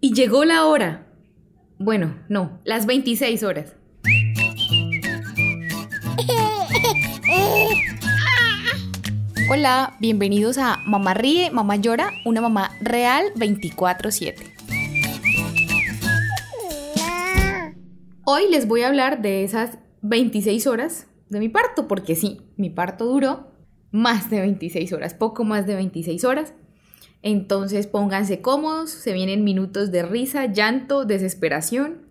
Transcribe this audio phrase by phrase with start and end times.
[0.00, 1.06] Y llegó la hora.
[1.78, 3.74] Bueno, no, las 26 horas.
[9.50, 14.36] Hola, bienvenidos a Mamá Ríe, Mamá Llora, una mamá real 24/7.
[18.24, 22.70] Hoy les voy a hablar de esas 26 horas de mi parto, porque sí, mi
[22.70, 23.48] parto duró
[23.90, 26.54] más de 26 horas, poco más de 26 horas.
[27.22, 32.06] Entonces pónganse cómodos, se vienen minutos de risa, llanto, desesperación.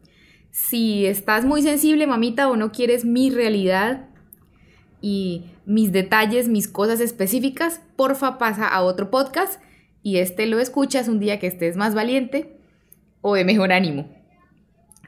[0.52, 4.09] Si estás muy sensible, mamita, o no quieres mi realidad
[5.01, 9.62] y mis detalles, mis cosas específicas, porfa pasa a otro podcast
[10.03, 12.57] y este lo escuchas un día que estés más valiente
[13.21, 14.09] o de mejor ánimo.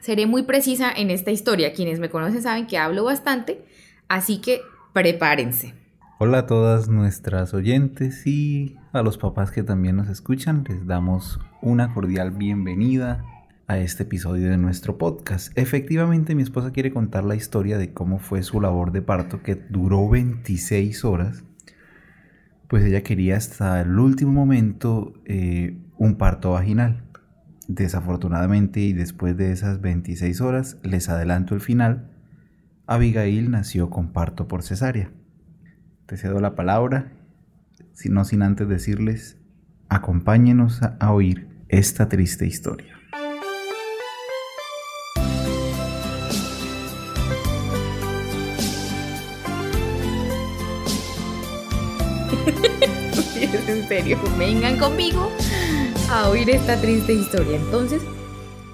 [0.00, 1.72] Seré muy precisa en esta historia.
[1.72, 3.64] Quienes me conocen saben que hablo bastante,
[4.08, 5.79] así que prepárense.
[6.22, 10.66] Hola a todas nuestras oyentes y a los papás que también nos escuchan.
[10.68, 13.24] Les damos una cordial bienvenida
[13.66, 15.50] a este episodio de nuestro podcast.
[15.56, 19.54] Efectivamente, mi esposa quiere contar la historia de cómo fue su labor de parto que
[19.54, 21.42] duró 26 horas.
[22.68, 27.02] Pues ella quería hasta el último momento eh, un parto vaginal.
[27.66, 32.10] Desafortunadamente y después de esas 26 horas, les adelanto el final,
[32.86, 35.12] Abigail nació con parto por cesárea
[36.10, 37.12] te cedo la palabra,
[37.92, 39.36] sino sin antes decirles,
[39.88, 42.98] acompáñenos a, oír esta triste historia.
[53.68, 55.30] en serio, vengan conmigo
[56.10, 57.56] a oír esta triste historia.
[57.56, 58.02] Entonces,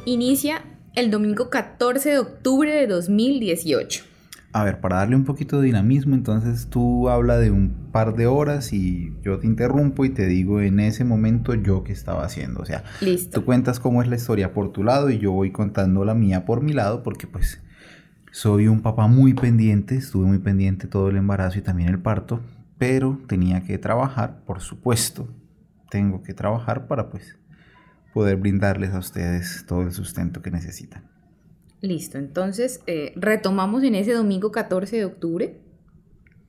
[0.06, 0.62] inicia
[0.94, 4.15] el domingo 14 de octubre de 2018
[4.56, 8.26] a ver, para darle un poquito de dinamismo, entonces tú habla de un par de
[8.26, 12.62] horas y yo te interrumpo y te digo en ese momento yo qué estaba haciendo.
[12.62, 12.82] O sea,
[13.30, 16.46] tú cuentas cómo es la historia por tu lado y yo voy contando la mía
[16.46, 17.60] por mi lado porque pues
[18.32, 22.40] soy un papá muy pendiente, estuve muy pendiente todo el embarazo y también el parto,
[22.78, 25.28] pero tenía que trabajar, por supuesto,
[25.90, 27.36] tengo que trabajar para pues
[28.14, 31.05] poder brindarles a ustedes todo el sustento que necesitan.
[31.86, 35.60] Listo, entonces eh, retomamos en ese domingo 14 de octubre.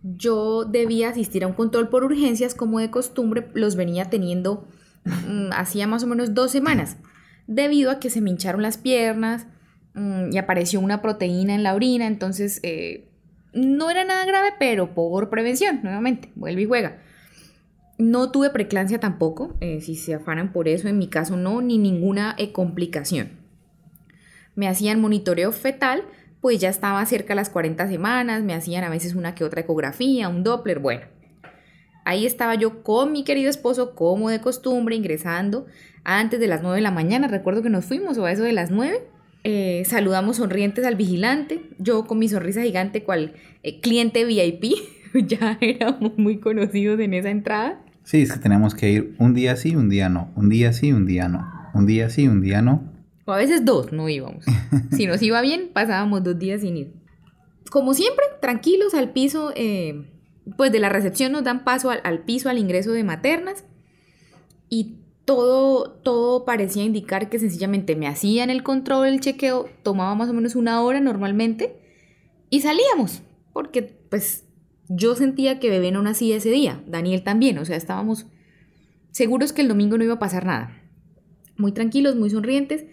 [0.02, 4.68] Yo debía asistir a un control por urgencias como de costumbre, los venía teniendo
[5.06, 6.98] mm, hacía más o menos dos semanas,
[7.46, 9.46] debido a que se me hincharon las piernas
[9.94, 13.12] mm, y apareció una proteína en la orina, entonces eh,
[13.54, 16.98] no era nada grave, pero por prevención, nuevamente, vuelve y juega.
[18.00, 21.78] No tuve preclancia tampoco, eh, si se afanan por eso, en mi caso no, ni
[21.78, 23.37] ninguna complicación
[24.58, 26.04] me hacían monitoreo fetal,
[26.42, 29.62] pues ya estaba cerca de las 40 semanas, me hacían a veces una que otra
[29.62, 31.04] ecografía, un Doppler, bueno.
[32.04, 35.68] Ahí estaba yo con mi querido esposo, como de costumbre, ingresando
[36.04, 37.28] antes de las 9 de la mañana.
[37.28, 39.04] Recuerdo que nos fuimos o a eso de las 9.
[39.44, 41.62] Eh, saludamos sonrientes al vigilante.
[41.78, 44.74] Yo con mi sonrisa gigante, cual eh, cliente VIP.
[45.28, 47.80] ya éramos muy conocidos en esa entrada.
[48.04, 50.32] Sí, es que tenemos que ir un día sí, un día no.
[50.36, 51.46] Un día sí, un día no.
[51.74, 52.97] Un día sí, un día no.
[53.28, 54.46] O a veces dos no íbamos.
[54.96, 56.94] Si nos iba bien, pasábamos dos días sin ir.
[57.70, 60.10] Como siempre, tranquilos al piso, eh,
[60.56, 63.66] pues de la recepción nos dan paso al, piso, al ingreso de maternas.
[64.70, 70.30] Y todo, todo parecía indicar que sencillamente me hacían el control, el chequeo, tomaba más
[70.30, 71.76] o menos una hora normalmente
[72.50, 74.46] y salíamos, porque pues
[74.88, 78.26] yo sentía que bebé no nacía ese día, Daniel también, o sea, estábamos
[79.12, 80.82] seguros que el domingo no iba a pasar nada.
[81.58, 82.86] Muy tranquilos, muy sonrientes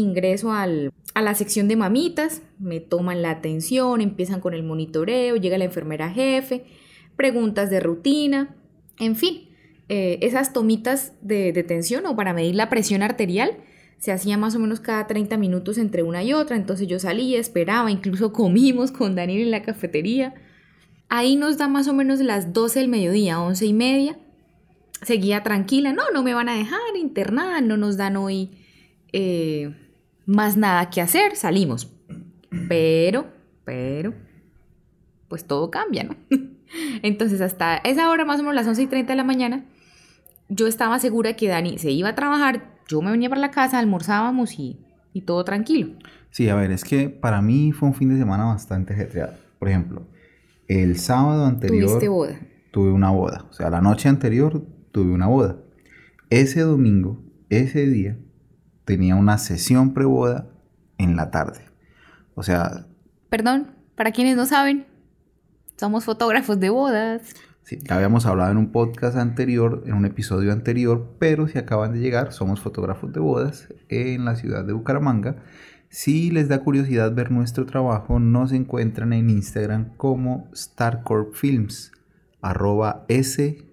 [0.00, 5.58] ingreso a la sección de mamitas, me toman la atención, empiezan con el monitoreo, llega
[5.58, 6.64] la enfermera jefe,
[7.16, 8.56] preguntas de rutina,
[8.98, 9.48] en fin,
[9.88, 13.56] eh, esas tomitas de, de tensión o para medir la presión arterial
[13.98, 17.38] se hacía más o menos cada 30 minutos entre una y otra, entonces yo salía,
[17.38, 20.34] esperaba, incluso comimos con Daniel en la cafetería.
[21.08, 24.18] Ahí nos da más o menos las 12 del mediodía, 11 y media.
[25.02, 28.50] Seguía tranquila, no, no me van a dejar internada, no nos dan hoy
[29.12, 29.74] eh,
[30.26, 31.92] más nada que hacer, salimos.
[32.68, 33.26] Pero,
[33.64, 34.12] pero,
[35.28, 36.16] pues todo cambia, ¿no?
[37.02, 39.64] Entonces, hasta esa hora, más o menos las 11 y 30 de la mañana,
[40.48, 43.78] yo estaba segura que Dani se iba a trabajar, yo me venía para la casa,
[43.78, 44.78] almorzábamos y,
[45.12, 45.94] y todo tranquilo.
[46.30, 49.34] Sí, a ver, es que para mí fue un fin de semana bastante ajetreado.
[49.58, 50.06] Por ejemplo,
[50.68, 51.86] el sábado anterior...
[51.86, 52.40] ¿Tuviste boda?
[52.70, 53.46] Tuve una boda.
[53.48, 54.62] O sea, la noche anterior
[54.92, 55.56] tuve una boda.
[56.28, 58.18] Ese domingo, ese día,
[58.86, 60.46] tenía una sesión preboda
[60.96, 61.60] en la tarde.
[62.34, 62.86] O sea...
[63.28, 64.86] Perdón, para quienes no saben,
[65.76, 67.34] somos fotógrafos de bodas.
[67.62, 71.92] Sí, ya habíamos hablado en un podcast anterior, en un episodio anterior, pero si acaban
[71.92, 75.42] de llegar, somos fotógrafos de bodas en la ciudad de Bucaramanga.
[75.88, 81.92] Si les da curiosidad ver nuestro trabajo, nos encuentran en Instagram como Starcorp Films,
[82.40, 83.64] arroba S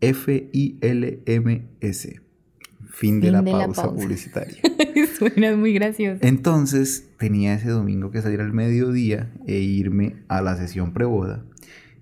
[0.00, 2.20] T A R K C O R P F I L M S.
[2.90, 4.56] Fin de, la, pausa publicitaria.
[5.18, 6.18] Suena muy gracioso.
[6.22, 11.44] Entonces tenía ese domingo que salir al mediodía e irme a la sesión preboda.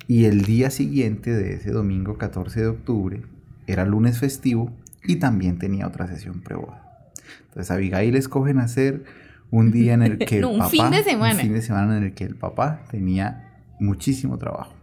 [0.08, 3.22] Y el día siguiente de ese domingo 14 de octubre
[3.66, 4.72] era lunes festivo
[5.04, 7.10] y también tenía otra sesión preboda.
[7.48, 9.04] Entonces Abigail escogen hacer
[9.50, 11.34] un día en el que el un papá, fin de semana.
[11.34, 14.74] un fin de semana en el que el papá tenía muchísimo trabajo.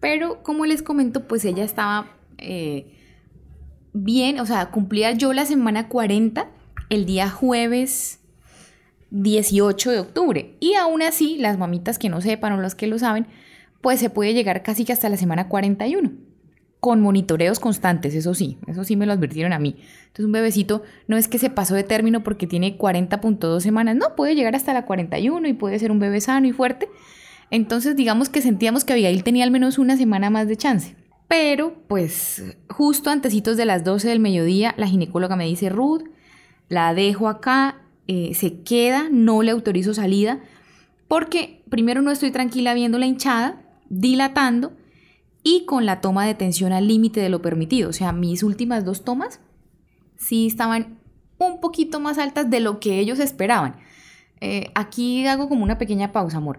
[0.00, 2.96] Pero como les comento, pues ella estaba eh,
[3.92, 6.48] bien, o sea, cumplía yo la semana 40
[6.88, 8.20] el día jueves
[9.10, 10.56] 18 de octubre.
[10.60, 13.26] Y aún así, las mamitas que no sepan o las que lo saben,
[13.80, 16.12] pues se puede llegar casi que hasta la semana 41.
[16.80, 19.76] Con monitoreos constantes, eso sí, eso sí me lo advirtieron a mí.
[20.02, 24.16] Entonces un bebecito no es que se pasó de término porque tiene 40.2 semanas, no,
[24.16, 26.88] puede llegar hasta la 41 y puede ser un bebé sano y fuerte.
[27.50, 30.96] Entonces digamos que sentíamos que Abigail tenía al menos una semana más de chance.
[31.30, 36.02] Pero pues justo antecitos de las 12 del mediodía, la ginecóloga me dice, Ruth,
[36.68, 40.40] la dejo acá, eh, se queda, no le autorizo salida,
[41.06, 44.72] porque primero no estoy tranquila viendo la hinchada, dilatando
[45.44, 47.90] y con la toma de tensión al límite de lo permitido.
[47.90, 49.38] O sea, mis últimas dos tomas
[50.16, 50.98] sí estaban
[51.38, 53.76] un poquito más altas de lo que ellos esperaban.
[54.40, 56.58] Eh, aquí hago como una pequeña pausa, amor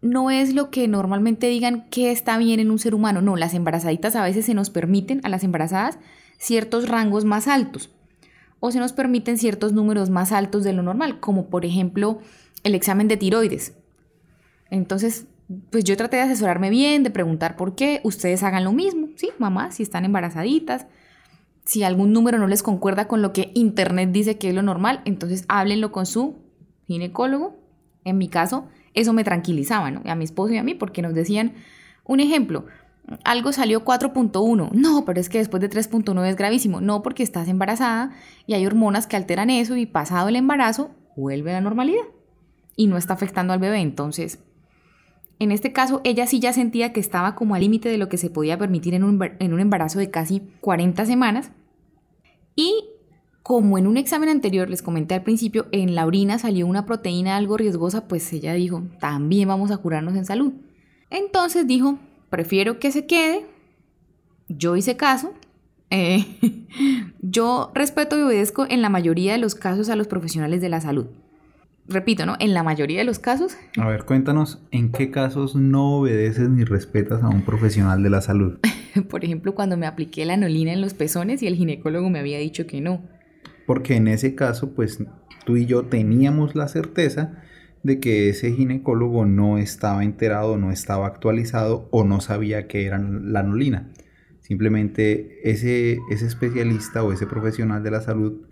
[0.00, 3.22] no es lo que normalmente digan que está bien en un ser humano.
[3.22, 5.98] No, las embarazaditas a veces se nos permiten, a las embarazadas,
[6.38, 7.90] ciertos rangos más altos.
[8.60, 12.20] O se nos permiten ciertos números más altos de lo normal, como por ejemplo
[12.62, 13.74] el examen de tiroides.
[14.70, 15.26] Entonces,
[15.70, 18.00] pues yo traté de asesorarme bien, de preguntar por qué.
[18.02, 19.30] Ustedes hagan lo mismo, ¿sí?
[19.38, 20.86] Mamá, si están embarazaditas.
[21.64, 25.02] Si algún número no les concuerda con lo que Internet dice que es lo normal,
[25.04, 26.36] entonces háblenlo con su
[26.86, 27.58] ginecólogo.
[28.04, 30.02] En mi caso, eso me tranquilizaba, ¿no?
[30.04, 31.52] A mi esposo y a mí, porque nos decían,
[32.04, 32.66] un ejemplo,
[33.22, 37.46] algo salió 4.1, no, pero es que después de 3.9 es gravísimo, no, porque estás
[37.46, 38.10] embarazada
[38.46, 42.02] y hay hormonas que alteran eso y pasado el embarazo vuelve a la normalidad
[42.74, 44.40] y no está afectando al bebé, entonces...
[45.38, 48.16] En este caso, ella sí ya sentía que estaba como al límite de lo que
[48.16, 51.50] se podía permitir en un, en un embarazo de casi 40 semanas.
[52.54, 52.86] Y
[53.46, 57.36] como en un examen anterior les comenté al principio, en la orina salió una proteína
[57.36, 60.52] algo riesgosa, pues ella dijo, también vamos a curarnos en salud.
[61.10, 61.96] Entonces dijo,
[62.28, 63.46] prefiero que se quede.
[64.48, 65.32] Yo hice caso.
[65.90, 66.26] Eh,
[67.20, 70.80] yo respeto y obedezco en la mayoría de los casos a los profesionales de la
[70.80, 71.06] salud.
[71.86, 72.34] Repito, ¿no?
[72.40, 73.56] En la mayoría de los casos.
[73.78, 78.22] A ver, cuéntanos, ¿en qué casos no obedeces ni respetas a un profesional de la
[78.22, 78.58] salud?
[79.08, 82.40] Por ejemplo, cuando me apliqué la anolina en los pezones y el ginecólogo me había
[82.40, 83.14] dicho que no
[83.66, 85.02] porque en ese caso, pues
[85.44, 87.42] tú y yo teníamos la certeza
[87.82, 92.98] de que ese ginecólogo no estaba enterado, no estaba actualizado o no sabía qué era
[92.98, 93.92] la anolina.
[94.40, 98.46] Simplemente ese, ese especialista o ese profesional de la salud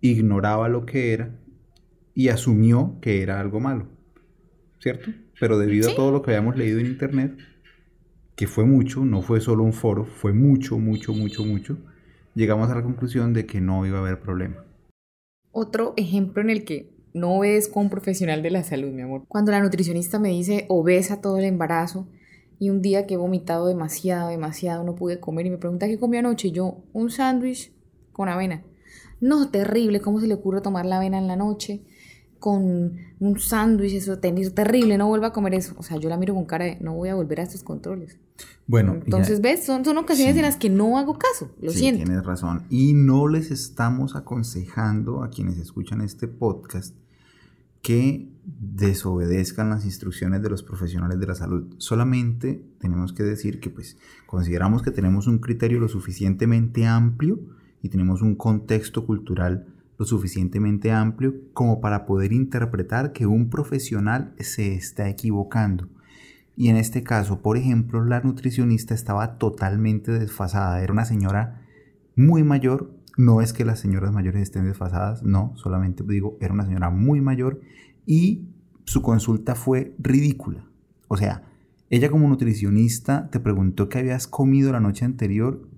[0.00, 1.34] ignoraba lo que era
[2.14, 3.88] y asumió que era algo malo,
[4.80, 5.10] ¿cierto?
[5.40, 7.36] Pero debido a todo lo que habíamos leído en internet,
[8.36, 11.78] que fue mucho, no fue solo un foro, fue mucho, mucho, mucho, mucho,
[12.38, 14.64] llegamos a la conclusión de que no iba a haber problema.
[15.50, 19.24] Otro ejemplo en el que no ves con un profesional de la salud, mi amor.
[19.26, 22.08] Cuando la nutricionista me dice obesa todo el embarazo
[22.60, 25.98] y un día que he vomitado demasiado, demasiado, no pude comer y me pregunta qué
[25.98, 27.72] comió anoche, yo un sándwich
[28.12, 28.62] con avena.
[29.20, 31.82] No, terrible, ¿cómo se le ocurre tomar la avena en la noche?
[32.38, 35.74] Con un sándwich, eso es terrible, no vuelva a comer eso.
[35.76, 38.20] O sea, yo la miro con cara de no voy a volver a estos controles.
[38.66, 39.64] Bueno, entonces, ¿ves?
[39.64, 42.04] Son, son ocasiones en las que no hago caso, lo sí, siento.
[42.04, 42.64] Tienes razón.
[42.68, 46.94] Y no les estamos aconsejando a quienes escuchan este podcast
[47.82, 51.74] que desobedezcan las instrucciones de los profesionales de la salud.
[51.78, 57.40] Solamente tenemos que decir que pues consideramos que tenemos un criterio lo suficientemente amplio
[57.82, 59.66] y tenemos un contexto cultural
[59.98, 65.88] lo suficientemente amplio como para poder interpretar que un profesional se está equivocando
[66.58, 70.82] y en este caso, por ejemplo, la nutricionista estaba totalmente desfasada.
[70.82, 71.64] Era una señora
[72.16, 72.98] muy mayor.
[73.16, 77.20] No es que las señoras mayores estén desfasadas, no, solamente digo, era una señora muy
[77.20, 77.60] mayor
[78.06, 78.48] y
[78.86, 80.64] su consulta fue ridícula.
[81.06, 81.44] O sea,
[81.90, 85.68] ella como nutricionista te preguntó qué habías comido la noche anterior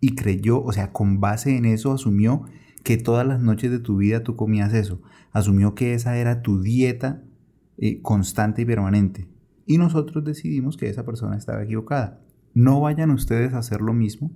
[0.00, 2.44] y creyó, o sea, con base en eso asumió
[2.82, 5.02] que todas las noches de tu vida tú comías eso.
[5.32, 7.22] Asumió que esa era tu dieta
[7.76, 9.29] eh, constante y permanente.
[9.70, 12.20] Y nosotros decidimos que esa persona estaba equivocada.
[12.54, 14.32] No vayan ustedes a hacer lo mismo.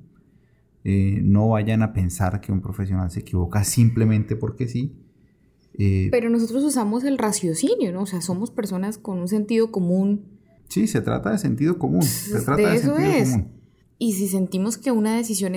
[0.85, 4.97] Eh, no vayan a pensar que un profesional se equivoca simplemente porque sí.
[5.77, 8.03] Eh, Pero nosotros usamos el raciocinio, ¿no?
[8.03, 10.39] O sea, somos personas con un sentido común.
[10.69, 12.05] Sí, se trata de sentido común.
[12.05, 13.37] Se trata de, eso es.
[13.99, 15.57] Y si sentimos que una decisión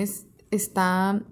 [0.50, 1.22] está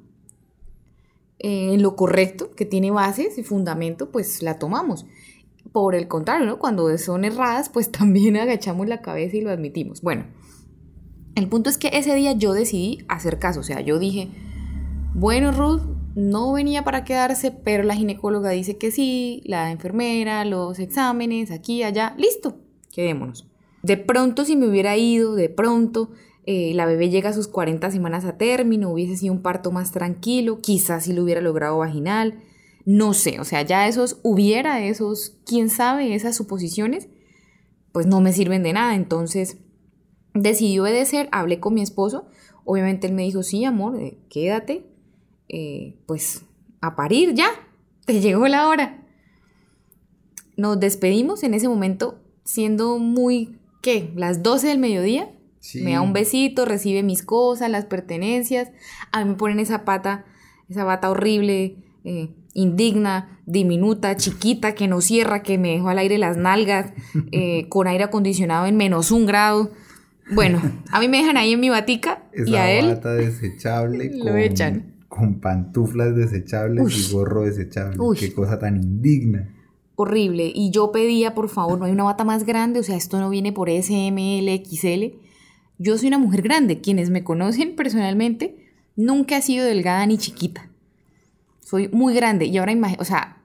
[1.41, 5.05] eh, en lo correcto, que tiene bases y fundamento, pues la tomamos.
[5.77, 6.59] Por el contrario.
[6.59, 10.01] Cuando son erradas, pues también agachamos la cabeza y lo admitimos.
[10.01, 10.25] Bueno,
[11.35, 14.31] el punto es que ese día yo decidí hacer caso, o sea, yo dije,
[15.13, 15.83] bueno, Ruth,
[16.15, 21.83] no venía para quedarse, pero la ginecóloga dice que sí, la enfermera, los exámenes, aquí,
[21.83, 22.57] allá, listo,
[22.91, 23.47] quedémonos.
[23.83, 26.09] De pronto, si me hubiera ido, de pronto,
[26.47, 29.93] eh, la bebé llega a sus 40 semanas a término, hubiese sido un parto más
[29.93, 32.39] tranquilo, quizás si lo hubiera logrado vaginal,
[32.87, 37.09] no sé, o sea, ya esos hubiera, esos, quién sabe, esas suposiciones,
[37.93, 39.59] pues no me sirven de nada, entonces
[40.37, 42.27] Decidí obedecer, hablé con mi esposo,
[42.65, 44.85] obviamente él me dijo, sí, amor, eh, quédate,
[45.49, 46.45] eh, pues
[46.83, 47.49] a parir ya,
[48.05, 49.03] te llegó la hora.
[50.57, 54.13] Nos despedimos en ese momento siendo muy, ¿qué?
[54.15, 55.33] Las 12 del mediodía.
[55.75, 58.71] Me da un besito, recibe mis cosas, las pertenencias.
[59.11, 60.25] A mí me ponen esa pata,
[60.69, 66.19] esa bata horrible, eh, indigna, diminuta, chiquita, que no cierra, que me dejó al aire
[66.19, 66.93] las nalgas,
[67.69, 69.71] con aire acondicionado en menos un grado.
[70.35, 70.61] Bueno,
[70.91, 72.89] a mí me dejan ahí en mi batica y a él.
[72.89, 74.11] bata desechable.
[74.17, 74.95] Lo con, echan.
[75.09, 77.99] Con pantuflas desechables y gorro desechable.
[78.19, 79.53] Qué cosa tan indigna.
[79.95, 80.51] Horrible.
[80.55, 82.81] Y yo pedía, por favor, no hay una bata más grande.
[82.81, 85.17] O sea, esto no viene por SML, XL.
[85.79, 86.81] Yo soy una mujer grande.
[86.81, 88.57] Quienes me conocen personalmente,
[88.97, 90.71] nunca he sido delgada ni chiquita.
[91.67, 92.47] Soy muy grande.
[92.47, 93.43] Y ahora, o sea,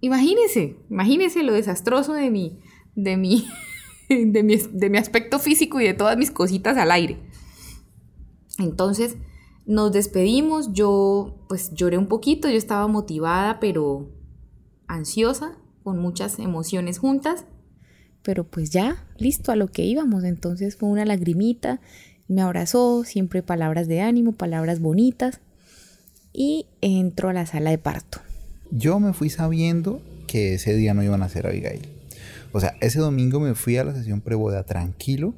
[0.00, 2.60] imagínense, imagínense lo desastroso de mi,
[2.94, 3.44] de mi
[4.08, 7.18] de mi, aspecto físico y de todas mis cositas al aire.
[8.58, 9.16] Entonces
[9.66, 14.12] nos despedimos, yo pues lloré un poquito, yo estaba motivada pero
[14.86, 17.46] ansiosa, con muchas emociones juntas.
[18.22, 21.80] Pero pues ya, listo a lo que íbamos, entonces fue una lagrimita,
[22.28, 25.40] me abrazó, siempre palabras de ánimo, palabras bonitas
[26.36, 28.20] y entró a la sala de parto.
[28.70, 31.88] Yo me fui sabiendo que ese día no iban a ser Abigail.
[32.52, 35.34] O sea, ese domingo me fui a la sesión preboda tranquilo,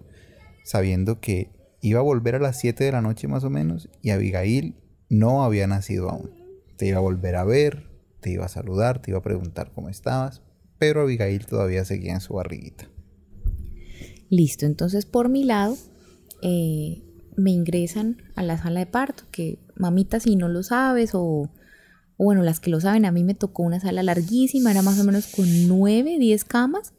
[0.65, 1.51] sabiendo que
[1.81, 4.75] iba a volver a las 7 de la noche más o menos y Abigail
[5.09, 6.31] no había nacido aún.
[6.77, 7.87] Te iba a volver a ver,
[8.21, 10.43] te iba a saludar, te iba a preguntar cómo estabas,
[10.79, 12.89] pero Abigail todavía seguía en su barriguita.
[14.31, 15.77] Listo, entonces por mi lado
[16.43, 17.03] eh,
[17.39, 21.49] me ingresan a la sala de parto, que mamita si no lo sabes o,
[22.19, 25.05] bueno, las que lo saben, a mí me tocó una sala larguísima, era más o
[25.05, 26.93] menos con 9, 10 camas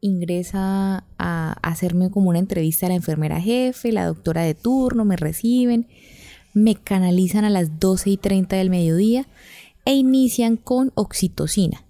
[0.00, 5.16] ingresa a hacerme como una entrevista a la enfermera jefe, la doctora de turno, me
[5.16, 5.88] reciben,
[6.54, 9.26] me canalizan a las 12 y 30 del mediodía
[9.84, 11.84] e inician con oxitocina.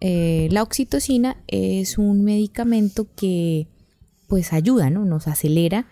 [0.00, 3.68] Eh, la oxitocina es un medicamento que
[4.28, 5.04] pues ayuda, ¿no?
[5.04, 5.86] Nos acelera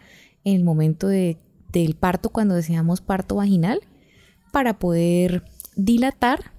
[0.44, 3.80] en el momento del parto cuando deseamos parto vaginal
[4.52, 5.44] para poder
[5.76, 6.52] dilatar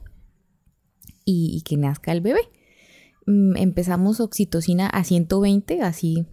[1.25, 2.41] y que nazca el bebé.
[3.25, 6.25] Mm, empezamos oxitocina a 120, así,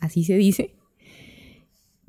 [0.00, 0.74] así se dice.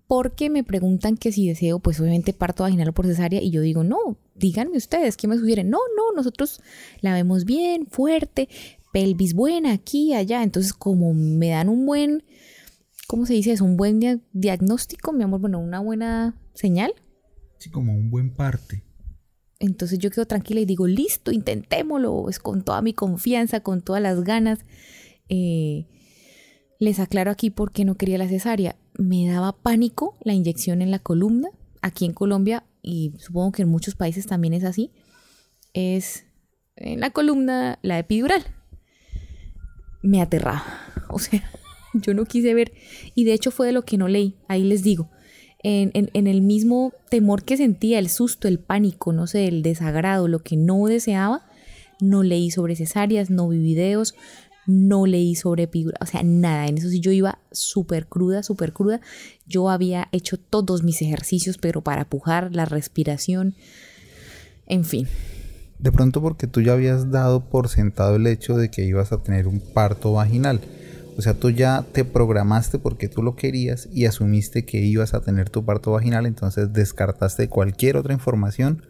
[0.07, 3.61] Porque me preguntan que si deseo, pues obviamente parto vaginal o por cesárea, y yo
[3.61, 5.69] digo, no, díganme ustedes, ¿qué me sugieren?
[5.69, 6.61] No, no, nosotros
[7.01, 8.49] la vemos bien, fuerte,
[8.91, 10.41] pelvis buena, aquí, allá.
[10.41, 12.23] Entonces, como me dan un buen,
[13.09, 13.51] ¿cómo se dice?
[13.51, 16.93] Es un buen diagnóstico, mi amor, bueno, una buena señal.
[17.57, 18.83] Sí, como un buen parte.
[19.57, 23.99] Entonces yo quedo tranquila y digo, listo, intentémoslo, es con toda mi confianza, con todas
[23.99, 24.59] las ganas.
[25.27, 25.87] Eh,
[26.77, 28.75] les aclaro aquí por qué no quería la cesárea.
[28.95, 31.49] Me daba pánico la inyección en la columna.
[31.81, 34.91] Aquí en Colombia, y supongo que en muchos países también es así,
[35.73, 36.25] es
[36.75, 38.43] en la columna la epidural.
[40.03, 40.63] Me aterraba.
[41.11, 41.41] O sea,
[41.93, 42.71] yo no quise ver.
[43.15, 44.35] Y de hecho fue de lo que no leí.
[44.47, 45.09] Ahí les digo
[45.63, 50.39] en, el mismo temor que sentía, el susto, el pánico, no sé, el desagrado, lo
[50.39, 51.45] que no deseaba,
[51.99, 54.15] no leí sobre cesáreas, no vi videos,
[54.65, 58.71] no leí sobre epidural, o sea, nada, en eso sí yo iba súper cruda, súper
[58.71, 59.01] cruda.
[59.47, 63.55] Yo había hecho todos mis ejercicios, pero para pujar la respiración,
[64.67, 65.07] en fin.
[65.79, 69.23] De pronto porque tú ya habías dado por sentado el hecho de que ibas a
[69.23, 70.61] tener un parto vaginal.
[71.19, 75.19] O sea, tú ya te programaste porque tú lo querías y asumiste que ibas a
[75.19, 78.85] tener tu parto vaginal, entonces descartaste cualquier otra información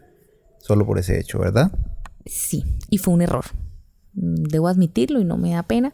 [0.60, 1.72] solo por ese hecho, ¿verdad?
[2.24, 3.46] Sí, y fue un error.
[4.12, 5.92] Debo admitirlo y no me da pena.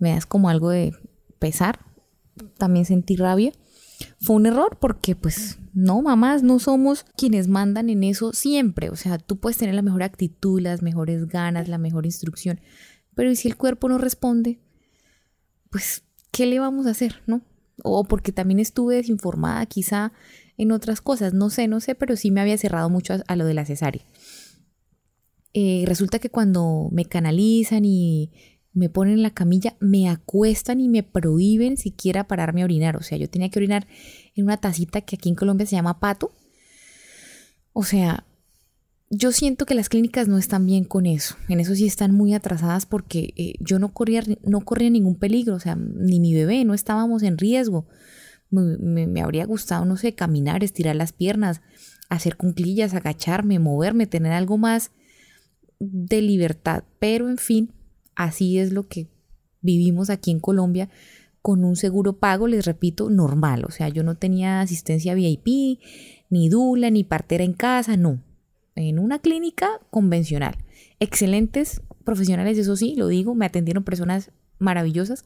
[0.00, 0.92] me das como algo de
[1.38, 1.78] pesar,
[2.58, 3.54] también sentí rabia.
[4.20, 8.90] Fue un error porque pues no, mamás, no somos quienes mandan en eso siempre.
[8.90, 12.60] O sea, tú puedes tener la mejor actitud, las mejores ganas, la mejor instrucción,
[13.14, 14.60] pero si el cuerpo no responde?
[15.70, 17.42] Pues, ¿qué le vamos a hacer, no?
[17.82, 20.12] O porque también estuve desinformada quizá
[20.58, 23.46] en otras cosas, no sé, no sé, pero sí me había cerrado mucho a, lo
[23.46, 24.02] de la cesárea.
[25.54, 28.30] Eh, resulta que cuando me canalizan y
[28.72, 32.96] me ponen en la camilla, me acuestan y me prohíben siquiera pararme a orinar.
[32.96, 33.86] O sea, yo tenía que orinar
[34.34, 36.32] en una tacita que aquí en Colombia se llama pato.
[37.72, 38.26] O sea,
[39.10, 41.36] yo siento que las clínicas no están bien con eso.
[41.48, 45.56] En eso sí están muy atrasadas porque eh, yo no corría, no corría ningún peligro.
[45.56, 47.86] O sea, ni mi bebé, no estábamos en riesgo.
[48.50, 51.60] Me, me habría gustado, no sé, caminar, estirar las piernas,
[52.08, 54.90] hacer cunclillas, agacharme, moverme, tener algo más
[55.78, 56.84] de libertad.
[56.98, 57.72] Pero en fin,
[58.20, 59.08] Así es lo que
[59.62, 60.90] vivimos aquí en Colombia
[61.40, 63.64] con un seguro pago, les repito, normal.
[63.64, 65.78] O sea, yo no tenía asistencia VIP,
[66.28, 68.22] ni dula, ni partera en casa, no.
[68.80, 70.56] En una clínica convencional.
[70.98, 75.24] Excelentes profesionales, eso sí, lo digo, me atendieron personas maravillosas.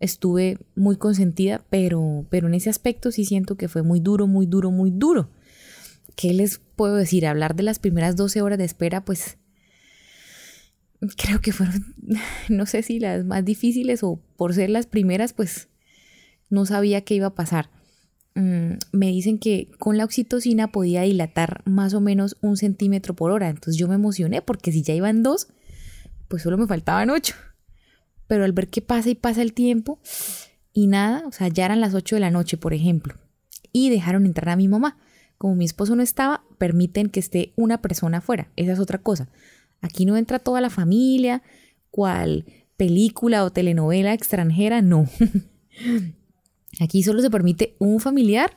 [0.00, 4.46] Estuve muy consentida, pero, pero en ese aspecto sí siento que fue muy duro, muy
[4.46, 5.30] duro, muy duro.
[6.16, 7.26] ¿Qué les puedo decir?
[7.26, 9.38] Hablar de las primeras 12 horas de espera, pues
[11.16, 11.94] creo que fueron,
[12.48, 15.68] no sé si las más difíciles o por ser las primeras, pues
[16.50, 17.70] no sabía qué iba a pasar.
[18.36, 23.30] Mm, me dicen que con la oxitocina podía dilatar más o menos un centímetro por
[23.30, 23.48] hora.
[23.48, 25.48] Entonces yo me emocioné porque si ya iban dos,
[26.28, 27.34] pues solo me faltaban ocho.
[28.26, 29.98] Pero al ver que pasa y pasa el tiempo
[30.74, 33.14] y nada, o sea, ya eran las ocho de la noche, por ejemplo,
[33.72, 34.98] y dejaron entrar a mi mamá.
[35.38, 38.50] Como mi esposo no estaba, permiten que esté una persona afuera.
[38.56, 39.28] Esa es otra cosa.
[39.80, 41.42] Aquí no entra toda la familia,
[41.90, 42.44] cual
[42.76, 45.08] película o telenovela extranjera, no.
[46.80, 48.56] Aquí solo se permite un familiar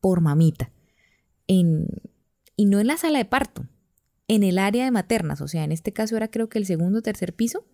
[0.00, 0.70] por mamita.
[1.46, 1.86] En,
[2.56, 3.66] y no en la sala de parto,
[4.28, 5.40] en el área de maternas.
[5.40, 7.64] O sea, en este caso era creo que el segundo o tercer piso.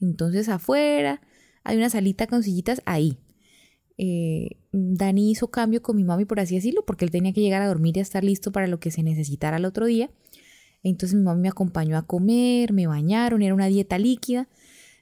[0.00, 1.20] Entonces afuera
[1.64, 3.18] hay una salita con sillitas ahí.
[3.96, 7.62] Eh, Dani hizo cambio con mi mami, por así decirlo, porque él tenía que llegar
[7.62, 10.10] a dormir y estar listo para lo que se necesitara el otro día.
[10.82, 14.48] Entonces mi mamá me acompañó a comer, me bañaron, era una dieta líquida.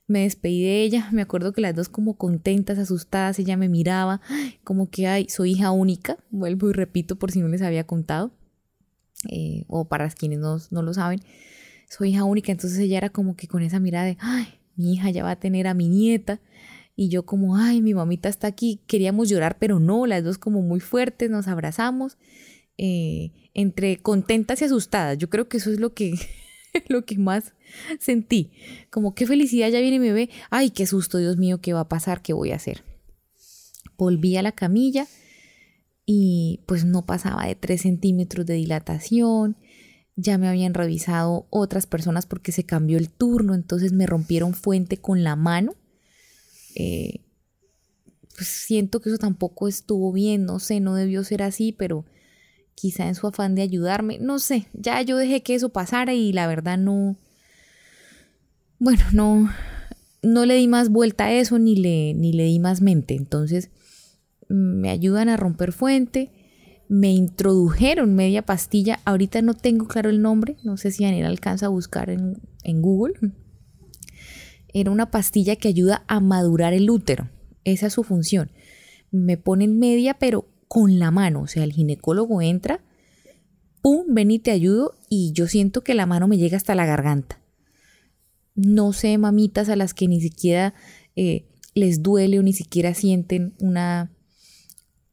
[0.07, 4.21] Me despedí de ella, me acuerdo que las dos como contentas, asustadas, ella me miraba,
[4.63, 8.31] como que, ay, soy hija única, vuelvo y repito por si no les había contado,
[9.29, 11.21] eh, o para quienes no, no lo saben,
[11.89, 15.11] soy hija única, entonces ella era como que con esa mirada de, ay, mi hija
[15.11, 16.41] ya va a tener a mi nieta,
[16.95, 20.63] y yo como, ay, mi mamita está aquí, queríamos llorar, pero no, las dos como
[20.63, 22.17] muy fuertes, nos abrazamos,
[22.79, 25.19] eh, entre contentas y asustadas.
[25.19, 26.15] Yo creo que eso es lo que,
[26.89, 27.55] lo que más
[28.01, 28.53] sentí.
[28.91, 30.31] Como qué felicidad, ya viene mi bebé.
[30.51, 32.23] Ay, qué susto, Dios mío, ¿qué va a pasar?
[32.23, 32.85] ¿Qué voy a hacer?
[33.97, 35.07] Volví a la camilla
[36.05, 39.57] y pues no pasaba de 3 centímetros de dilatación.
[40.15, 44.97] Ya me habían revisado otras personas porque se cambió el turno, entonces me rompieron fuente
[44.97, 45.75] con la mano.
[46.75, 47.21] Eh,
[48.35, 52.05] pues siento que eso tampoco estuvo bien, no sé, no debió ser así, pero
[52.75, 56.33] quizá en su afán de ayudarme, no sé, ya yo dejé que eso pasara y
[56.33, 57.17] la verdad no,
[58.79, 59.51] bueno, no,
[60.23, 63.71] no le di más vuelta a eso ni le, ni le di más mente, entonces
[64.49, 66.31] me ayudan a romper fuente,
[66.89, 71.67] me introdujeron media pastilla, ahorita no tengo claro el nombre, no sé si Daniel alcanza
[71.67, 73.15] a buscar en, en Google,
[74.73, 77.31] era una pastilla que ayuda a madurar el útero,
[77.65, 78.51] esa es su función.
[79.11, 82.81] Me ponen media, pero con la mano, o sea, el ginecólogo entra,
[83.81, 86.87] pum, ven y te ayudo y yo siento que la mano me llega hasta la
[86.87, 87.41] garganta.
[88.57, 90.75] No sé, mamitas a las que ni siquiera
[91.15, 94.11] eh, les duele o ni siquiera sienten una,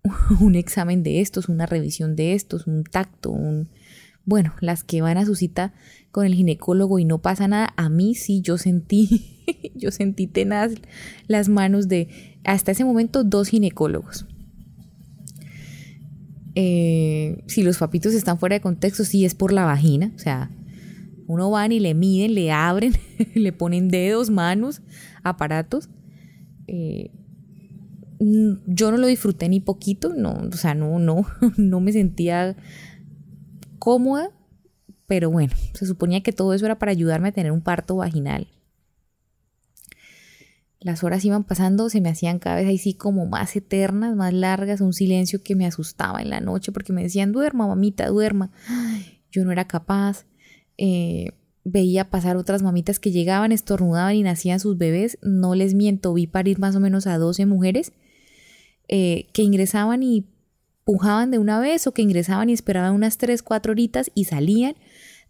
[0.40, 3.70] un examen de estos, una revisión de estos, un tacto, un...
[4.26, 5.74] Bueno, las que van a su cita
[6.12, 9.44] con el ginecólogo y no pasa nada, a mí sí yo sentí,
[9.76, 10.72] yo sentí tenaz
[11.28, 12.08] las manos de
[12.46, 14.26] hasta ese momento dos ginecólogos.
[16.56, 20.12] Eh, si los papitos están fuera de contexto, sí es por la vagina.
[20.16, 20.52] O sea,
[21.28, 22.94] uno van y le miden, le abren,
[23.36, 24.82] le ponen dedos, manos,
[25.24, 25.90] aparatos.
[26.68, 27.12] Eh,
[28.20, 31.26] yo no lo disfruté ni poquito, no, o sea, no, no,
[31.58, 32.56] no me sentía
[33.80, 34.32] cómoda,
[35.08, 38.48] pero bueno, se suponía que todo eso era para ayudarme a tener un parto vaginal.
[40.80, 44.82] Las horas iban pasando, se me hacían cada vez así como más eternas, más largas,
[44.82, 48.52] un silencio que me asustaba en la noche porque me decían, duerma, mamita, duerma.
[49.32, 50.26] yo no era capaz.
[50.78, 51.32] Eh,
[51.64, 55.18] veía pasar otras mamitas que llegaban, estornudaban y nacían sus bebés.
[55.22, 57.94] No les miento, vi parir más o menos a 12 mujeres
[58.88, 60.26] eh, que ingresaban y
[60.84, 64.76] pujaban de una vez o que ingresaban y esperaban unas 3, 4 horitas y salían.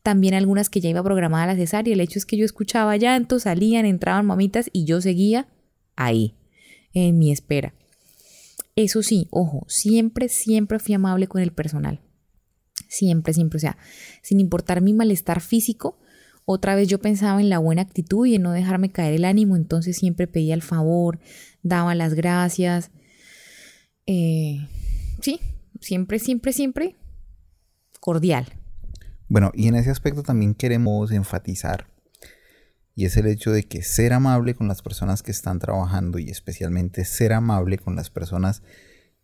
[0.01, 1.93] También algunas que ya iba programada la cesárea.
[1.93, 5.47] El hecho es que yo escuchaba llantos, salían, entraban mamitas y yo seguía
[5.95, 6.35] ahí,
[6.93, 7.73] en mi espera.
[8.75, 12.01] Eso sí, ojo, siempre, siempre fui amable con el personal.
[12.93, 13.57] Siempre, siempre.
[13.57, 13.77] O sea,
[14.21, 15.97] sin importar mi malestar físico,
[16.45, 19.55] otra vez yo pensaba en la buena actitud y en no dejarme caer el ánimo,
[19.55, 21.19] entonces siempre pedía el favor,
[21.63, 22.91] daba las gracias.
[24.05, 24.67] Eh,
[25.21, 25.39] sí,
[25.81, 26.95] siempre, siempre, siempre
[27.99, 28.45] cordial.
[29.27, 31.87] Bueno, y en ese aspecto también queremos enfatizar,
[32.93, 36.29] y es el hecho de que ser amable con las personas que están trabajando y
[36.29, 38.61] especialmente ser amable con las personas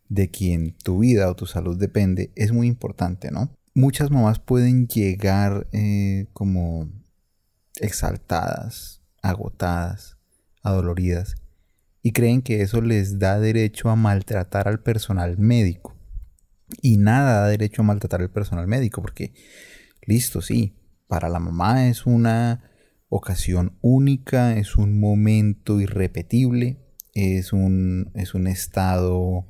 [0.07, 3.51] de quien tu vida o tu salud depende es muy importante, ¿no?
[3.73, 6.89] Muchas mamás pueden llegar eh, como
[7.79, 10.17] exaltadas, agotadas,
[10.63, 11.35] adoloridas,
[12.01, 15.95] y creen que eso les da derecho a maltratar al personal médico.
[16.81, 19.33] Y nada da derecho a maltratar al personal médico, porque,
[20.05, 20.75] listo, sí,
[21.07, 22.69] para la mamá es una
[23.09, 26.77] ocasión única, es un momento irrepetible,
[27.13, 29.47] es un, es un estado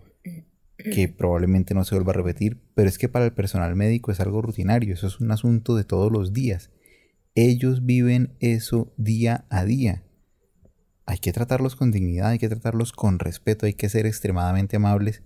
[0.83, 4.19] que probablemente no se vuelva a repetir, pero es que para el personal médico es
[4.19, 6.71] algo rutinario, eso es un asunto de todos los días.
[7.35, 10.03] Ellos viven eso día a día.
[11.05, 15.21] Hay que tratarlos con dignidad, hay que tratarlos con respeto, hay que ser extremadamente amables.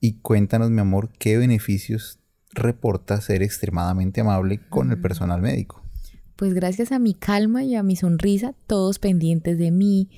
[0.00, 2.20] Y cuéntanos, mi amor, qué beneficios
[2.52, 5.82] reporta ser extremadamente amable con el personal médico.
[6.36, 10.08] Pues gracias a mi calma y a mi sonrisa, todos pendientes de mí,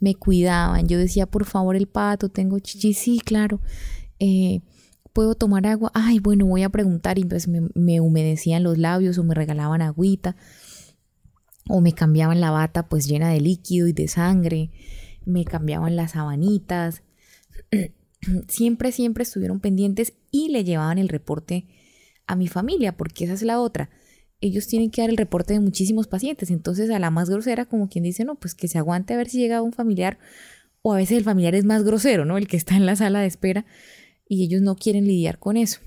[0.00, 0.86] me cuidaban.
[0.88, 3.60] Yo decía, por favor, el pato, tengo chichi, sí, claro.
[4.18, 4.60] Eh,
[5.12, 5.90] ¿Puedo tomar agua?
[5.94, 7.18] Ay, bueno, voy a preguntar.
[7.18, 10.36] Y entonces me, me humedecían los labios o me regalaban agüita.
[11.68, 14.70] O me cambiaban la bata pues llena de líquido y de sangre.
[15.24, 17.02] Me cambiaban las sabanitas.
[18.48, 21.66] siempre, siempre estuvieron pendientes y le llevaban el reporte
[22.26, 23.90] a mi familia, porque esa es la otra.
[24.40, 26.50] Ellos tienen que dar el reporte de muchísimos pacientes.
[26.50, 29.28] Entonces a la más grosera, como quien dice, no, pues que se aguante a ver
[29.28, 30.18] si llega un familiar.
[30.82, 32.38] O a veces el familiar es más grosero, ¿no?
[32.38, 33.66] El que está en la sala de espera
[34.28, 35.80] y ellos no quieren lidiar con eso.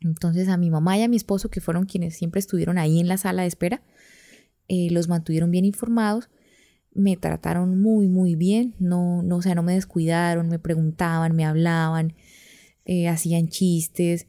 [0.00, 3.08] Entonces a mi mamá y a mi esposo, que fueron quienes siempre estuvieron ahí en
[3.08, 3.82] la sala de espera,
[4.68, 6.30] eh, los mantuvieron bien informados,
[6.92, 11.44] me trataron muy, muy bien, no, no, o sea, no me descuidaron, me preguntaban, me
[11.44, 12.14] hablaban,
[12.84, 14.26] eh, hacían chistes,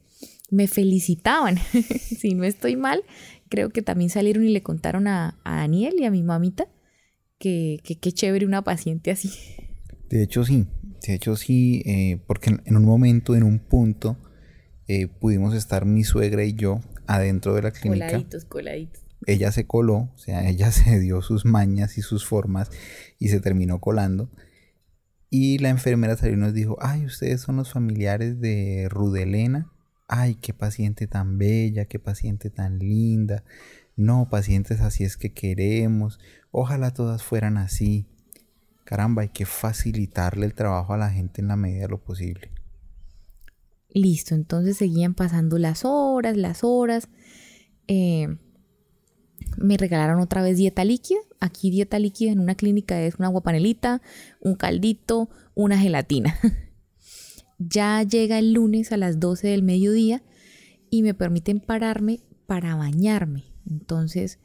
[0.52, 1.58] me felicitaban.
[2.00, 3.04] si no estoy mal,
[3.50, 6.68] creo que también salieron y le contaron a, Daniel y a mi mamita
[7.40, 9.32] que qué chévere una paciente así.
[10.10, 10.68] De hecho, sí,
[11.08, 14.18] de hecho, sí, eh, porque en, un momento, en un punto,
[14.88, 18.08] eh, pudimos estar mi suegra y yo adentro de la clínica.
[18.08, 19.02] Coladitos, coladitos.
[19.26, 22.70] Ella se coló, o sea, ella se dio sus mañas y sus formas
[23.20, 24.30] y se terminó colando.
[25.30, 29.72] Y la enfermera salió y nos dijo, ay, ustedes son los familiares de Rudelena.
[30.14, 33.46] Ay, qué paciente tan bella, qué paciente tan linda.
[33.96, 36.20] No, pacientes así es que queremos.
[36.52, 38.08] Ojalá todas fueran así
[38.92, 42.52] caramba, hay que facilitarle el trabajo a la gente en la medida de lo posible.
[43.88, 47.08] Listo, entonces seguían pasando las horas, las horas.
[47.88, 48.28] Eh,
[49.56, 51.20] me regalaron otra vez dieta líquida.
[51.40, 54.02] Aquí dieta líquida en una clínica es una guapanelita,
[54.42, 56.38] un caldito, una gelatina.
[57.70, 60.24] ya llega el lunes a las 12 del mediodía
[60.90, 63.46] y me permiten pararme para bañarme.
[63.70, 64.40] Entonces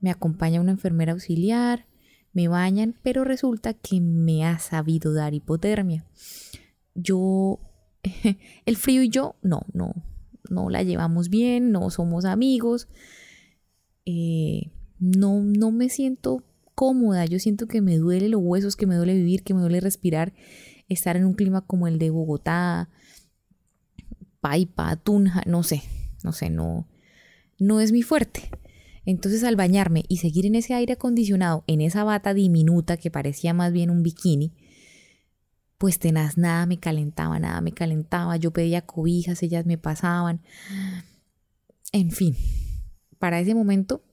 [0.00, 1.86] me acompaña una enfermera auxiliar,
[2.32, 6.06] me bañan, pero resulta que me ha sabido dar hipotermia.
[6.94, 7.60] Yo,
[8.66, 9.92] el frío y yo, no, no,
[10.48, 12.88] no la llevamos bien, no somos amigos,
[14.06, 16.42] eh, no, no me siento
[16.74, 19.80] cómoda, yo siento que me duele los huesos, que me duele vivir, que me duele
[19.80, 20.32] respirar,
[20.92, 22.88] estar en un clima como el de Bogotá,
[24.40, 25.82] Paipa, Tunja, no sé,
[26.22, 26.88] no sé, no,
[27.58, 28.50] no es mi fuerte.
[29.04, 33.52] Entonces al bañarme y seguir en ese aire acondicionado, en esa bata diminuta que parecía
[33.52, 34.52] más bien un bikini,
[35.78, 40.40] pues tenaz, nada me calentaba, nada me calentaba, yo pedía cobijas, ellas me pasaban.
[41.90, 42.36] En fin,
[43.18, 44.04] para ese momento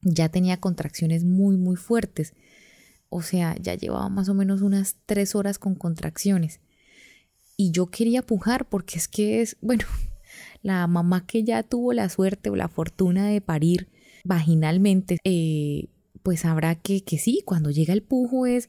[0.00, 2.34] ya tenía contracciones muy, muy fuertes.
[3.08, 6.60] O sea, ya llevaba más o menos unas tres horas con contracciones.
[7.56, 9.84] Y yo quería pujar porque es que es, bueno,
[10.62, 13.88] la mamá que ya tuvo la suerte o la fortuna de parir
[14.24, 15.88] vaginalmente, eh,
[16.22, 18.68] pues habrá que, que sí, cuando llega el pujo es...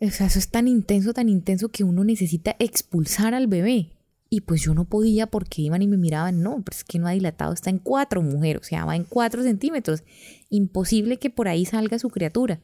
[0.00, 3.90] O sea, eso es tan intenso, tan intenso que uno necesita expulsar al bebé.
[4.28, 7.06] Y pues yo no podía porque iban y me miraban, no, pero es que no
[7.06, 10.02] ha dilatado, está en cuatro, mujer, o sea, va en cuatro centímetros.
[10.50, 12.60] Imposible que por ahí salga su criatura.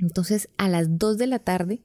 [0.00, 1.82] Entonces, a las dos de la tarde,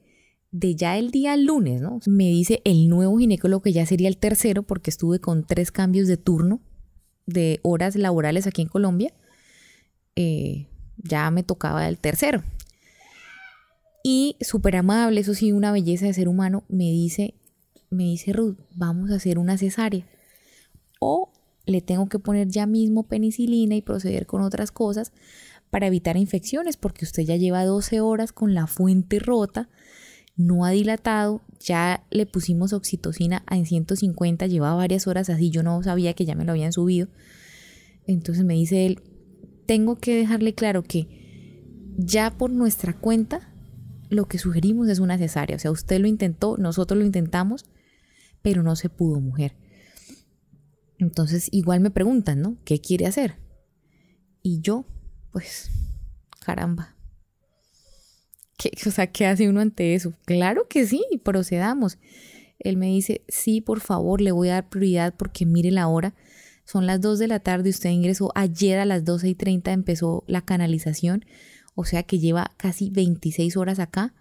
[0.50, 2.00] de ya el día lunes, ¿no?
[2.06, 6.08] Me dice el nuevo ginecólogo que ya sería el tercero porque estuve con tres cambios
[6.08, 6.60] de turno
[7.26, 9.12] de horas laborales aquí en Colombia.
[10.14, 12.42] Eh, ya me tocaba el tercero.
[14.02, 17.34] Y súper amable, eso sí, una belleza de ser humano, me dice,
[17.90, 20.06] me dice Ruth, vamos a hacer una cesárea.
[21.00, 21.32] O
[21.66, 25.12] le tengo que poner ya mismo penicilina y proceder con otras cosas
[25.76, 29.68] para evitar infecciones, porque usted ya lleva 12 horas con la fuente rota,
[30.34, 35.82] no ha dilatado, ya le pusimos oxitocina en 150, llevaba varias horas así, yo no
[35.82, 37.08] sabía que ya me lo habían subido.
[38.06, 39.02] Entonces me dice él,
[39.66, 43.52] tengo que dejarle claro que ya por nuestra cuenta
[44.08, 45.56] lo que sugerimos es una cesárea.
[45.56, 47.66] O sea, usted lo intentó, nosotros lo intentamos,
[48.40, 49.58] pero no se pudo, mujer.
[50.96, 52.56] Entonces, igual me preguntan, ¿no?
[52.64, 53.34] ¿Qué quiere hacer?
[54.40, 54.86] Y yo,
[55.36, 55.70] pues,
[56.40, 56.94] caramba.
[58.56, 60.14] ¿Qué, o sea, ¿qué hace uno ante eso?
[60.24, 61.98] Claro que sí, procedamos.
[62.58, 66.14] Él me dice, sí, por favor, le voy a dar prioridad porque mire la hora.
[66.64, 70.24] Son las 2 de la tarde, usted ingresó ayer a las 12 y 30, empezó
[70.26, 71.24] la canalización
[71.76, 74.14] o sea que lleva casi 26 horas acá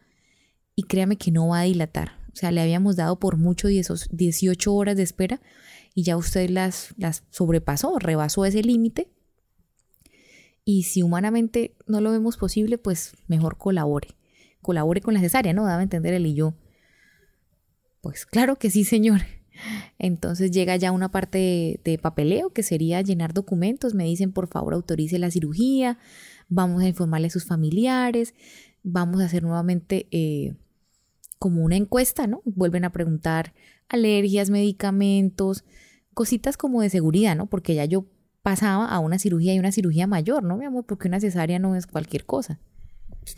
[0.75, 2.19] y créame que no va a dilatar.
[2.33, 5.41] O sea, le habíamos dado por mucho 18 horas de espera
[5.93, 9.09] y ya usted las, las sobrepasó, rebasó ese límite.
[10.65, 14.09] Y si humanamente no lo vemos posible, pues mejor colabore.
[14.61, 15.63] Colabore con la cesárea, ¿no?
[15.63, 16.55] Daba a entender él y yo.
[18.01, 19.21] Pues claro que sí, señor.
[19.99, 23.93] Entonces llega ya una parte de, papeleo que sería llenar documentos.
[23.93, 25.99] Me dicen, por favor, autorice la cirugía
[26.49, 28.33] vamos a informarle a sus familiares,
[28.83, 30.55] vamos a hacer nuevamente eh,
[31.39, 32.41] como una encuesta, ¿no?
[32.45, 33.53] Vuelven a preguntar
[33.89, 35.63] alergias, medicamentos,
[36.13, 37.47] cositas como de seguridad, ¿no?
[37.47, 38.05] Porque ya yo
[38.45, 40.85] pasaba a una cirugía y una cirugía mayor, ¿no, mi amor?
[40.85, 42.59] Porque una cesárea no es cualquier cosa.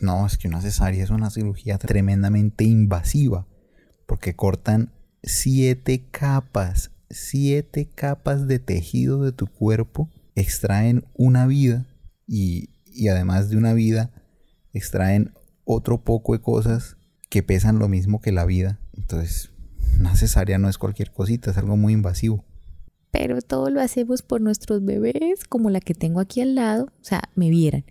[0.01, 3.47] No, es que una cesárea es una cirugía tremendamente invasiva,
[4.05, 4.91] porque cortan
[5.23, 11.85] siete capas, siete capas de tejido de tu cuerpo, extraen una vida
[12.27, 14.11] y y además de una vida,
[14.73, 16.97] extraen otro poco de cosas
[17.29, 18.79] que pesan lo mismo que la vida.
[18.93, 19.51] Entonces,
[19.99, 22.43] una cesárea no es cualquier cosita, es algo muy invasivo.
[23.17, 26.85] Pero todo lo hacemos por nuestros bebés, como la que tengo aquí al lado.
[26.85, 27.83] O sea, me vieran.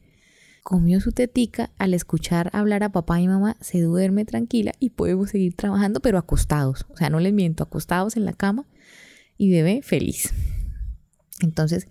[0.62, 5.30] Comió su tetica, al escuchar hablar a papá y mamá, se duerme tranquila y podemos
[5.30, 6.86] seguir trabajando, pero acostados.
[6.90, 8.66] O sea, no les miento, acostados en la cama
[9.36, 10.32] y bebé feliz.
[11.40, 11.88] Entonces,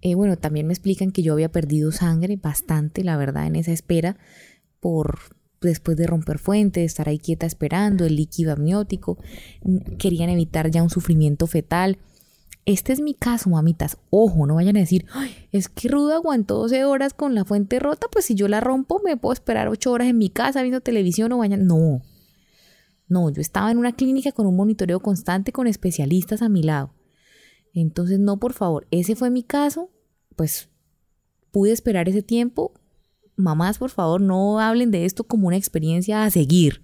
[0.00, 3.72] eh, bueno, también me explican que yo había perdido sangre bastante, la verdad, en esa
[3.72, 4.16] espera
[4.80, 5.18] por
[5.60, 9.18] después de romper fuente, de estar ahí quieta esperando, el líquido amniótico,
[9.98, 11.98] querían evitar ya un sufrimiento fetal.
[12.66, 13.98] Este es mi caso, mamitas.
[14.10, 15.06] Ojo, no vayan a decir,
[15.50, 19.00] es que Ruda aguantó 12 horas con la fuente rota, pues si yo la rompo
[19.04, 21.66] me puedo esperar 8 horas en mi casa viendo televisión o vayan.
[21.66, 22.02] No,
[23.08, 26.94] no, yo estaba en una clínica con un monitoreo constante con especialistas a mi lado.
[27.74, 29.90] Entonces, no, por favor, ese fue mi caso,
[30.36, 30.68] pues
[31.50, 32.72] pude esperar ese tiempo.
[33.36, 36.82] Mamás, por favor, no hablen de esto como una experiencia a seguir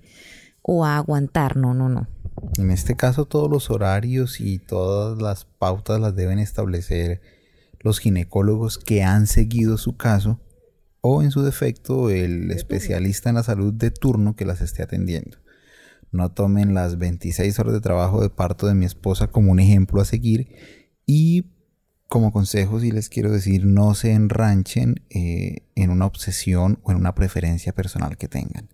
[0.62, 2.08] o a aguantar, no, no, no.
[2.58, 7.20] En este caso, todos los horarios y todas las pautas las deben establecer
[7.80, 10.40] los ginecólogos que han seguido su caso
[11.00, 15.38] o en su defecto el especialista en la salud de turno que las esté atendiendo.
[16.10, 20.00] No tomen las 26 horas de trabajo de parto de mi esposa como un ejemplo
[20.00, 20.48] a seguir
[21.04, 21.46] y
[22.08, 26.96] como consejo si les quiero decir no se enranchen eh, en una obsesión o en
[26.96, 28.68] una preferencia personal que tengan.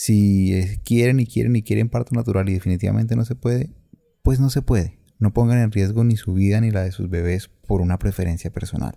[0.00, 3.74] Si eh, quieren y quieren y quieren parto natural y definitivamente no se puede,
[4.22, 5.00] pues no se puede.
[5.18, 8.52] No pongan en riesgo ni su vida ni la de sus bebés por una preferencia
[8.52, 8.96] personal.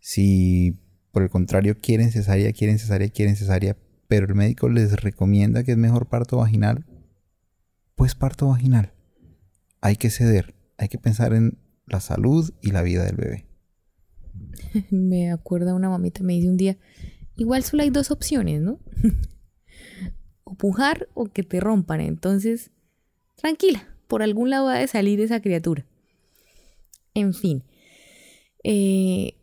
[0.00, 0.76] Si
[1.12, 3.76] por el contrario quieren cesárea, quieren cesárea, quieren cesárea,
[4.08, 6.84] pero el médico les recomienda que es mejor parto vaginal,
[7.94, 8.94] pues parto vaginal.
[9.80, 13.46] Hay que ceder, hay que pensar en la salud y la vida del bebé.
[14.90, 16.76] me acuerda una mamita, me dice un día,
[17.36, 18.80] igual solo hay dos opciones, ¿no?
[20.52, 22.00] o pujar o que te rompan.
[22.00, 22.70] Entonces,
[23.36, 25.84] tranquila, por algún lado ha de salir esa criatura.
[27.14, 27.64] En fin,
[28.64, 29.34] eh,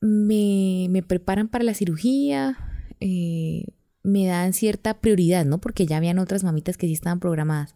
[0.00, 2.56] me, preparan para la cirugía,
[3.00, 3.64] eh,
[4.02, 5.58] me dan cierta prioridad, ¿no?
[5.58, 7.74] Porque ya habían otras mamitas que sí estaban programadas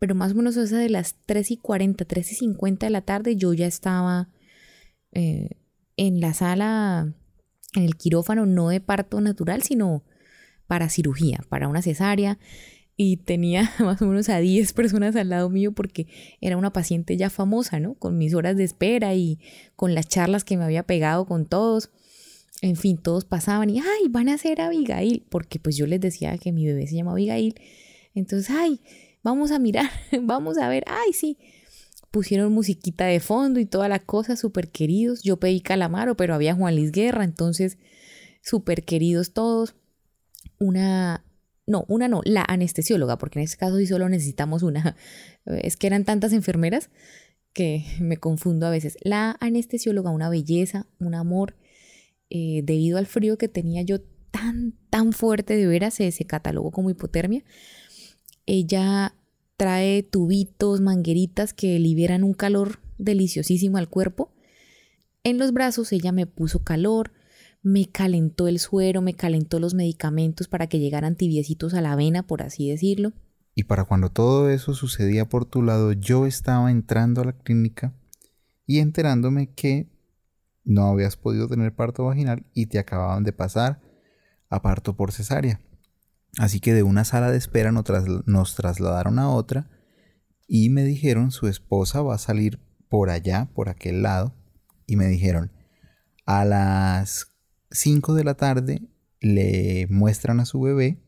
[0.00, 3.02] pero más o menos esa de las 3 y 40, 3 y 50 de la
[3.02, 4.30] tarde, yo ya estaba
[5.12, 5.50] eh,
[5.98, 7.12] en la sala,
[7.74, 10.02] en el quirófano, no de parto natural, sino
[10.70, 12.38] para cirugía, para una cesárea.
[12.96, 16.06] y tenía más o menos a 10 personas al lado mío porque
[16.40, 17.94] era una paciente ya famosa, ¿no?
[17.94, 19.40] Con mis horas de espera y
[19.74, 21.90] con las charlas que me había pegado con todos.
[22.62, 26.38] En fin, todos pasaban y, ay, van a ser Abigail, porque pues yo les decía
[26.38, 27.56] que mi bebé se llama Abigail.
[28.14, 28.80] Entonces, ay,
[29.24, 29.90] vamos a mirar,
[30.22, 31.36] vamos a ver, ay, sí.
[32.12, 35.22] Pusieron musiquita de fondo y toda la cosa, súper queridos.
[35.24, 37.76] Yo pedí calamaro, pero había Juan Luis Guerra, entonces,
[38.40, 39.74] súper queridos todos.
[40.60, 41.24] Una
[41.70, 44.96] no, una no, la anestesióloga, porque en este caso sí solo necesitamos una.
[45.46, 46.90] Es que eran tantas enfermeras
[47.52, 48.98] que me confundo a veces.
[49.02, 51.56] La anestesióloga, una belleza, un amor,
[52.28, 56.70] eh, debido al frío que tenía yo tan, tan fuerte de veras, se, se catalogó
[56.72, 57.44] como hipotermia.
[58.46, 59.14] Ella
[59.56, 64.32] trae tubitos, mangueritas que liberan un calor deliciosísimo al cuerpo.
[65.22, 67.12] En los brazos ella me puso calor,
[67.62, 72.22] me calentó el suero, me calentó los medicamentos para que llegaran tibiecitos a la vena,
[72.22, 73.12] por así decirlo.
[73.54, 77.94] Y para cuando todo eso sucedía por tu lado, yo estaba entrando a la clínica
[78.66, 79.90] y enterándome que
[80.64, 83.80] no habías podido tener parto vaginal y te acababan de pasar
[84.48, 85.60] a parto por cesárea.
[86.38, 89.68] Así que de una sala de espera nos, trasladaron a otra
[90.46, 94.34] y me dijeron su esposa va a salir por allá, por aquel lado,
[94.86, 95.52] y me dijeron
[96.26, 97.29] a las
[97.70, 98.82] 5 de la tarde
[99.20, 100.98] le muestran a su bebé,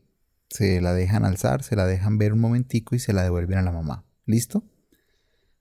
[0.49, 3.63] se la dejan alzar, se la dejan ver un momentico y se la devuelven a
[3.63, 4.05] la mamá.
[4.25, 4.63] ¿Listo?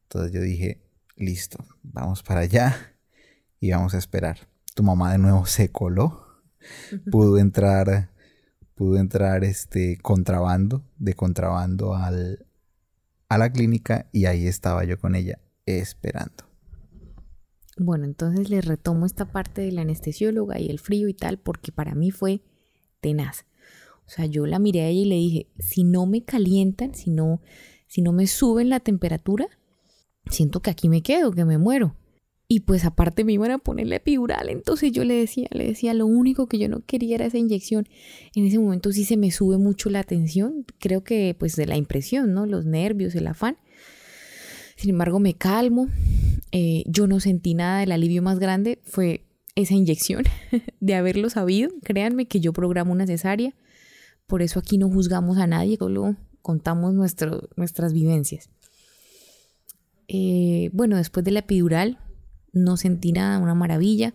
[0.04, 0.82] Entonces yo dije,
[1.16, 2.94] listo, vamos para allá
[3.58, 4.48] y vamos a esperar.
[4.74, 6.26] Tu mamá de nuevo se coló,
[7.10, 8.10] pudo entrar,
[8.74, 12.46] pudo entrar este contrabando, de contrabando al,
[13.28, 16.51] a la clínica y ahí estaba yo con ella esperando.
[17.78, 21.72] Bueno, entonces les retomo esta parte de la anestesióloga y el frío y tal, porque
[21.72, 22.42] para mí fue
[23.00, 23.46] tenaz.
[24.06, 27.10] O sea, yo la miré a ella y le dije, si no me calientan, si
[27.10, 27.40] no,
[27.86, 29.48] si no me suben la temperatura,
[30.26, 31.96] siento que aquí me quedo, que me muero.
[32.46, 36.04] Y pues aparte me iban a ponerle epidural, entonces yo le decía, le decía, lo
[36.04, 37.88] único que yo no quería era esa inyección.
[38.34, 41.78] En ese momento sí se me sube mucho la tensión, creo que pues de la
[41.78, 42.44] impresión, ¿no?
[42.44, 43.56] Los nervios, el afán.
[44.76, 45.88] Sin embargo, me calmo,
[46.50, 50.24] eh, yo no sentí nada, el alivio más grande fue esa inyección
[50.80, 51.70] de haberlo sabido.
[51.82, 53.54] Créanme que yo programo una cesárea,
[54.26, 58.50] por eso aquí no juzgamos a nadie, solo contamos nuestras vivencias.
[60.08, 61.98] Eh, bueno, después de la epidural
[62.52, 64.14] no sentí nada, una maravilla.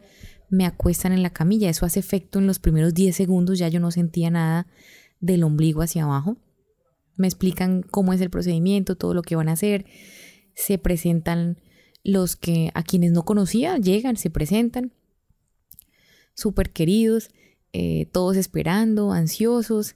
[0.50, 3.80] Me acuestan en la camilla, eso hace efecto en los primeros 10 segundos, ya yo
[3.80, 4.68] no sentía nada
[5.20, 6.38] del ombligo hacia abajo.
[7.18, 9.86] Me explican cómo es el procedimiento, todo lo que van a hacer.
[10.58, 11.62] Se presentan
[12.04, 14.92] los que a quienes no conocía llegan, se presentan,
[16.34, 17.30] súper queridos,
[17.74, 19.96] eh, todos esperando, ansiosos,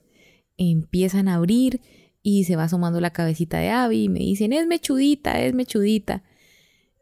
[0.57, 1.81] empiezan a abrir
[2.21, 6.23] y se va asomando la cabecita de Abby y me dicen, es mechudita, es mechudita.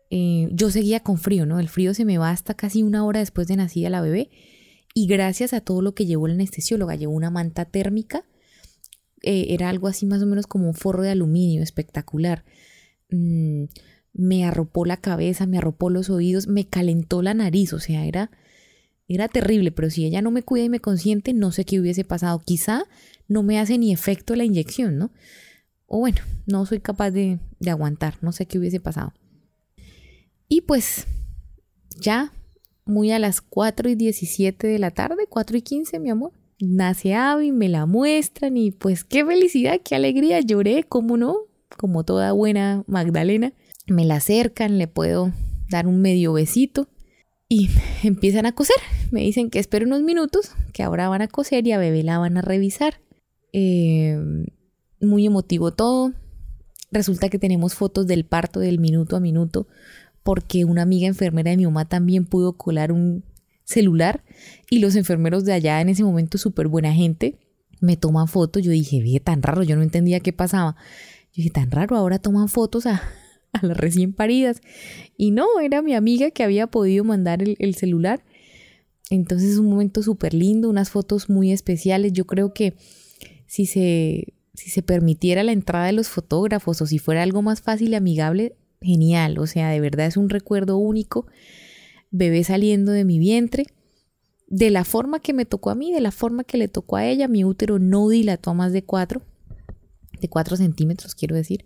[0.09, 1.59] Eh, yo seguía con frío, ¿no?
[1.59, 4.29] El frío se me va hasta casi una hora después de nacida la bebé
[4.93, 8.23] y gracias a todo lo que llevó la anestesióloga, llevó una manta térmica,
[9.21, 12.45] eh, era algo así más o menos como un forro de aluminio espectacular.
[13.09, 13.65] Mm,
[14.13, 18.31] me arropó la cabeza, me arropó los oídos, me calentó la nariz, o sea, era,
[19.07, 22.03] era terrible, pero si ella no me cuida y me consiente, no sé qué hubiese
[22.03, 22.39] pasado.
[22.39, 22.83] Quizá
[23.27, 25.11] no me hace ni efecto la inyección, ¿no?
[25.85, 29.13] O bueno, no soy capaz de, de aguantar, no sé qué hubiese pasado.
[30.47, 31.07] Y pues
[31.99, 32.33] ya,
[32.85, 37.13] muy a las 4 y 17 de la tarde, 4 y 15, mi amor, nace
[37.13, 41.48] Abby, me la muestran y pues qué felicidad, qué alegría, lloré, ¿cómo no?
[41.79, 43.53] Como toda buena Magdalena
[43.87, 45.31] me la acercan, le puedo
[45.69, 46.89] dar un medio besito
[47.47, 47.69] y
[48.03, 48.75] empiezan a coser.
[49.11, 52.17] Me dicen que espero unos minutos, que ahora van a coser y a bebé la
[52.17, 52.99] van a revisar.
[53.53, 54.47] Em,
[54.99, 56.11] muy emotivo todo.
[56.91, 59.65] Resulta que tenemos fotos del parto del minuto a minuto
[60.21, 63.23] porque una amiga enfermera de mi mamá también pudo colar un
[63.63, 64.25] celular
[64.69, 67.39] y los enfermeros de allá en ese momento súper buena gente
[67.79, 68.63] me toman fotos.
[68.63, 70.75] Yo dije, ve, tan raro, yo no entendía qué pasaba.
[71.31, 73.01] Yo dije, tan raro, ahora toman fotos a,
[73.61, 74.61] las recién paridas.
[75.17, 78.23] Y no, era mi amiga que había podido mandar el, celular.
[79.09, 82.13] Entonces es un momento súper lindo, unas fotos muy especiales.
[82.13, 82.75] Yo creo que
[83.47, 87.61] si se, si se permitiera la entrada de los fotógrafos o si fuera algo más
[87.61, 89.39] fácil y amigable, genial.
[89.39, 91.27] O sea, de verdad es un recuerdo único.
[92.11, 93.65] Bebé saliendo de mi vientre.
[94.47, 97.05] De la forma que me tocó a mí, de la forma que le tocó a
[97.05, 99.21] ella, mi útero no dilató a más de 4,
[100.19, 101.65] de 4 centímetros, quiero decir.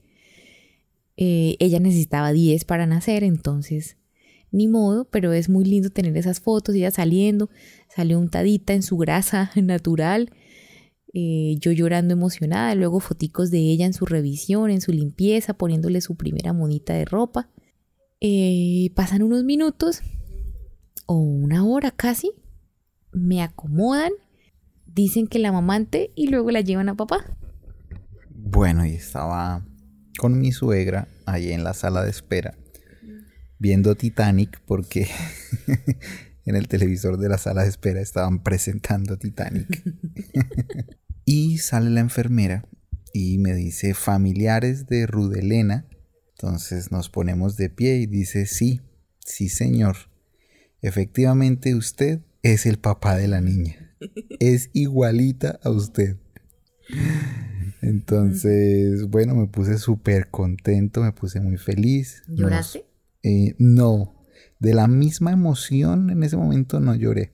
[1.18, 3.97] Eh, ella necesitaba 10 para nacer, entonces
[4.54, 7.49] ni modo, pero es muy lindo tener esas fotos, ella saliendo,
[7.93, 10.32] salió untadita en su grasa natural,
[11.12, 16.01] eh, yo llorando emocionada, luego foticos de ella en su revisión, en su limpieza, poniéndole
[16.01, 17.49] su primera monita de ropa.
[18.20, 20.01] Eh, pasan unos minutos
[21.06, 22.32] o una hora casi,
[23.12, 24.12] me acomodan,
[24.86, 27.38] dicen que la mamante y luego la llevan a papá.
[28.54, 29.66] Bueno, y estaba
[30.18, 32.56] con mi suegra ahí en la sala de espera
[33.64, 35.08] viendo Titanic porque
[36.45, 39.84] en el televisor de la sala de espera estaban presentando Titanic.
[41.26, 42.68] Y sale la enfermera
[43.14, 45.88] y me dice familiares de Rudelena.
[46.32, 48.82] Entonces nos ponemos de pie y dice, sí,
[49.20, 49.95] sí señor.
[50.82, 53.95] Efectivamente usted es el papá de la niña.
[54.41, 56.18] Es igualita a usted.
[57.84, 62.23] Entonces, bueno, me puse súper contento, me puse muy feliz.
[62.29, 62.86] ¿Lloraste?
[63.23, 64.15] Eh, no,
[64.59, 67.34] de la misma emoción en ese momento no lloré.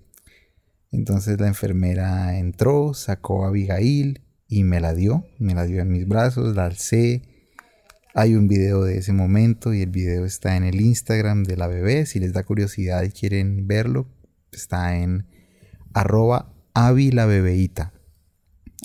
[0.92, 5.92] Entonces la enfermera entró, sacó a Abigail y me la dio, me la dio en
[5.92, 7.22] mis brazos, la alcé.
[8.16, 11.68] Hay un video de ese momento y el video está en el Instagram de la
[11.68, 12.08] bebé.
[12.08, 14.08] Si les da curiosidad y quieren verlo,
[14.52, 15.28] está en
[15.94, 17.94] arroba avi la bebeíta.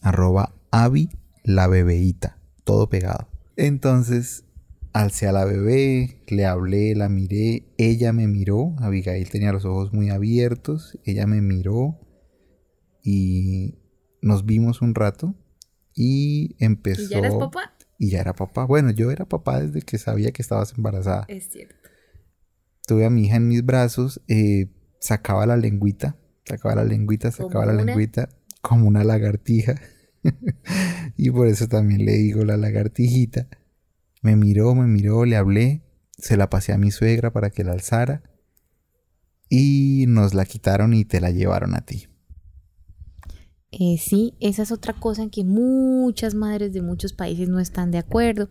[0.02, 1.08] Arroba avi
[1.44, 2.38] la bebeíta.
[2.64, 3.28] Todo pegado.
[3.56, 4.44] Entonces
[4.94, 9.92] alcé a la bebé, le hablé, la miré, ella me miró, Abigail tenía los ojos
[9.92, 11.98] muy abiertos, ella me miró
[13.02, 13.74] y
[14.22, 15.34] nos vimos un rato
[15.94, 17.02] y empezó...
[17.02, 17.74] ¿Y ya eras papá?
[17.98, 18.64] Y ya era papá.
[18.64, 21.24] Bueno, yo era papá desde que sabía que estabas embarazada.
[21.28, 21.74] Es cierto.
[22.86, 24.70] Tuve a mi hija en mis brazos, eh,
[25.00, 28.28] sacaba la lengüita, sacaba la lengüita, sacaba la lengüita
[28.62, 29.74] como una lagartija.
[31.16, 33.48] y por eso también le digo la lagartijita.
[34.22, 35.82] Me miró, me miró, le hablé,
[36.16, 38.22] se la pasé a mi suegra para que la alzara
[39.48, 42.08] y nos la quitaron y te la llevaron a ti.
[43.70, 47.90] Eh, sí, esa es otra cosa en que muchas madres de muchos países no están
[47.90, 48.48] de acuerdo,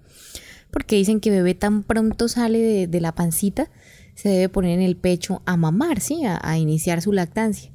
[0.69, 3.71] porque dicen que bebé tan pronto sale de, la pancita,
[4.15, 6.23] se debe poner en el pecho a mamar, ¿sí?
[6.25, 7.72] a, iniciar su lactancia.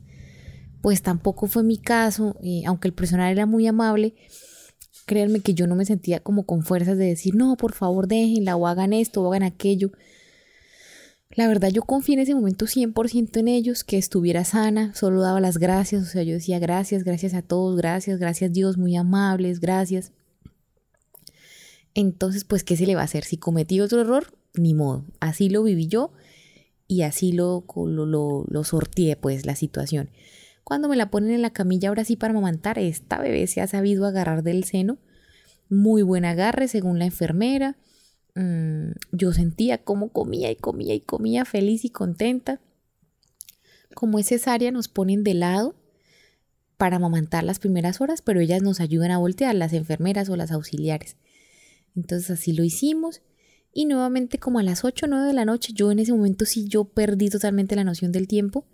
[0.80, 4.14] Pues tampoco fue mi caso, eh, aunque el personal era muy amable,
[5.06, 8.56] créanme que yo no me sentía como con fuerzas de decir, no, por favor déjenla
[8.56, 9.90] o hagan esto o hagan aquello.
[11.30, 15.40] La verdad yo confié en ese momento 100% en ellos, que estuviera sana, solo daba
[15.40, 19.60] las gracias, o sea, yo decía gracias, gracias a todos, gracias, gracias Dios, muy amables,
[19.60, 20.12] gracias.
[21.94, 23.24] Entonces, pues, ¿qué se le va a hacer?
[23.24, 26.12] Si cometí otro error, ni modo, así lo viví yo
[26.86, 30.10] y así lo, lo, lo, lo sorteé, pues, la situación.
[30.68, 33.66] Cuando me la ponen en la camilla ahora sí para amamantar, esta bebé se ha
[33.66, 34.98] sabido agarrar del seno.
[35.70, 37.78] Muy buen agarre según la enfermera.
[38.34, 42.60] Mm, yo sentía cómo comía y comía y comía feliz y contenta.
[43.94, 45.74] Como es cesárea nos ponen de lado
[46.76, 50.50] para amamantar las primeras horas, pero ellas nos ayudan a voltear, las enfermeras o las
[50.50, 51.16] auxiliares.
[51.96, 53.22] Entonces así lo hicimos.
[53.72, 56.44] Y nuevamente como a las 8 o 9 de la noche, yo en ese momento
[56.44, 58.66] sí yo perdí totalmente la noción del tiempo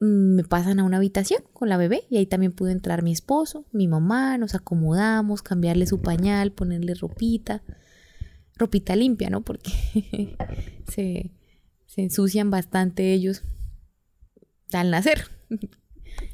[0.00, 3.66] me pasan a una habitación con la bebé y ahí también pudo entrar mi esposo,
[3.72, 7.62] mi mamá, nos acomodamos, cambiarle su pañal, ponerle ropita,
[8.56, 9.42] ropita limpia, ¿no?
[9.42, 9.72] Porque
[10.88, 11.32] se,
[11.86, 13.42] se ensucian bastante ellos
[14.72, 15.24] al nacer.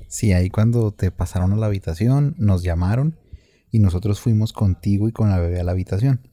[0.08, 3.18] Sí, ahí cuando te pasaron a la habitación, nos llamaron
[3.70, 6.28] y nosotros fuimos contigo y con la bebé a la habitación.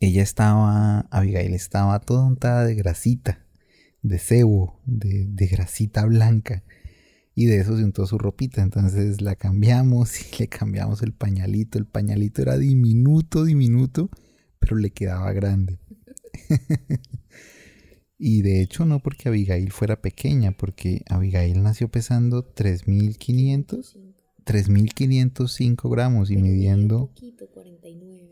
[0.00, 3.47] Ella estaba, Abigail estaba toda untada de grasita
[4.02, 6.64] de cebo, de, de grasita blanca.
[7.34, 8.62] Y de eso se untó su ropita.
[8.62, 11.78] Entonces la cambiamos y le cambiamos el pañalito.
[11.78, 14.10] El pañalito era diminuto, diminuto,
[14.58, 15.78] pero le quedaba grande.
[18.18, 23.98] y de hecho no porque Abigail fuera pequeña, porque Abigail nació pesando 3500,
[24.44, 27.12] 3505 gramos y midiendo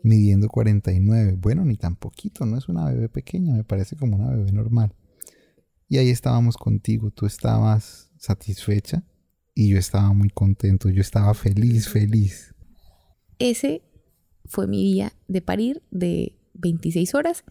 [0.03, 1.37] midiendo 49.
[1.39, 4.93] Bueno, ni tan poquito, no es una bebé pequeña, me parece como una bebé normal.
[5.89, 9.03] Y ahí estábamos contigo, tú estabas satisfecha
[9.53, 12.53] y yo estaba muy contento, yo estaba feliz, feliz.
[13.39, 13.81] Ese
[14.45, 17.43] fue mi día de parir de 26 horas.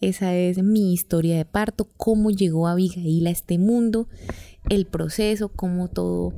[0.00, 4.08] Esa es mi historia de parto, cómo llegó Abigail a este mundo,
[4.70, 6.32] el proceso, cómo todo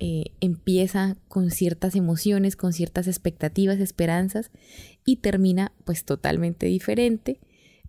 [0.00, 4.50] eh, empieza con ciertas emociones, con ciertas expectativas, esperanzas
[5.04, 7.38] y termina pues totalmente diferente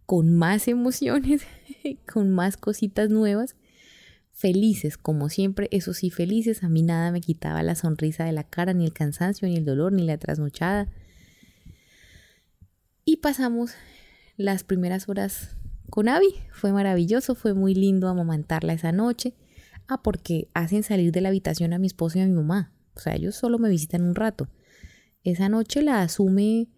[0.05, 1.43] con más emociones,
[2.11, 3.55] con más cositas nuevas,
[4.31, 8.43] felices, como siempre, eso sí, felices, a mí nada me quitaba la sonrisa de la
[8.43, 10.89] cara, ni el cansancio, ni el dolor, ni la trasnochada.
[13.05, 13.75] Y pasamos
[14.37, 15.55] las primeras horas
[15.89, 19.35] con Abby, fue maravilloso, fue muy lindo amamantarla esa noche.
[19.87, 22.71] Ah, porque hacen salir de la habitación a mi esposo y a mi mamá.
[22.95, 24.47] O sea, ellos solo me visitan un rato.
[25.23, 26.69] Esa noche la asume,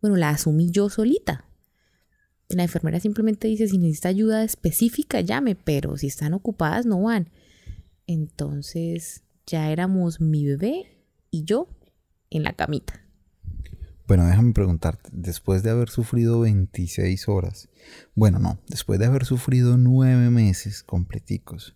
[0.00, 1.46] bueno, la asumí yo solita.
[2.54, 7.30] La enfermera simplemente dice, si necesita ayuda específica, llame, pero si están ocupadas, no van.
[8.06, 11.68] Entonces ya éramos mi bebé y yo
[12.30, 13.00] en la camita.
[14.06, 17.70] Bueno, déjame preguntarte, después de haber sufrido 26 horas,
[18.14, 21.74] bueno, no, después de haber sufrido 9 meses completicos,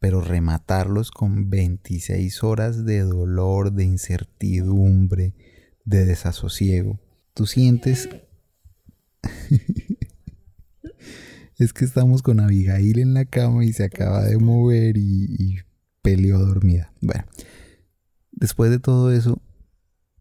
[0.00, 5.34] pero rematarlos con 26 horas de dolor, de incertidumbre,
[5.84, 6.98] de desasosiego,
[7.34, 8.08] tú sientes...
[11.58, 15.58] es que estamos con Abigail en la cama y se acaba de mover y, y
[16.02, 16.92] peleó dormida.
[17.00, 17.24] Bueno,
[18.30, 19.42] después de todo eso,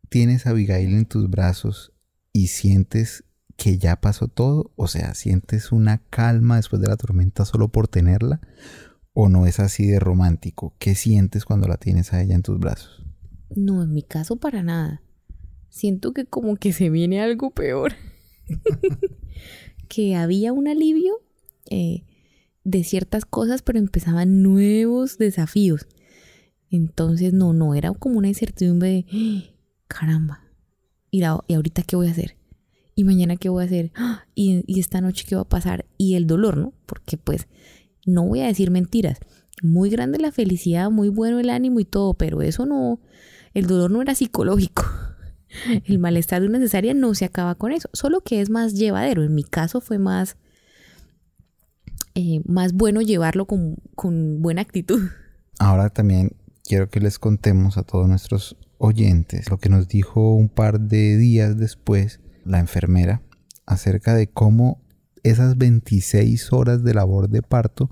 [0.09, 1.93] tienes a Abigail en tus brazos
[2.33, 3.23] y sientes
[3.55, 7.87] que ya pasó todo, o sea, sientes una calma después de la tormenta solo por
[7.87, 8.39] tenerla,
[9.13, 10.75] o no es así de romántico.
[10.77, 13.03] ¿Qué sientes cuando la tienes a ella en tus brazos?
[13.55, 15.01] No, en mi caso para nada.
[15.69, 17.93] Siento que como que se viene algo peor.
[19.89, 21.26] que había un alivio
[21.69, 22.03] eh,
[22.63, 25.87] de ciertas cosas, pero empezaban nuevos desafíos.
[26.69, 29.53] Entonces, no, no, era como una incertidumbre de, ¡Ah!
[29.87, 30.43] caramba,
[31.11, 32.35] ¿y, ¿y ahorita qué voy a hacer?
[32.95, 33.91] ¿Y mañana qué voy a hacer?
[33.95, 34.25] ¡Ah!
[34.35, 35.85] ¿Y, ¿Y esta noche qué va a pasar?
[35.97, 36.73] Y el dolor, ¿no?
[36.85, 37.47] Porque pues,
[38.05, 39.19] no voy a decir mentiras.
[39.61, 42.99] Muy grande la felicidad, muy bueno el ánimo y todo, pero eso no,
[43.53, 44.83] el dolor no era psicológico.
[45.85, 49.23] El malestar de una cesárea no se acaba con eso, solo que es más llevadero.
[49.23, 50.37] En mi caso fue más,
[52.17, 55.01] eh, más bueno llevarlo con, con buena actitud.
[55.59, 56.31] Ahora también
[56.63, 61.15] quiero que les contemos a todos nuestros oyentes lo que nos dijo un par de
[61.17, 63.21] días después la enfermera
[63.67, 64.81] acerca de cómo
[65.21, 67.91] esas 26 horas de labor de parto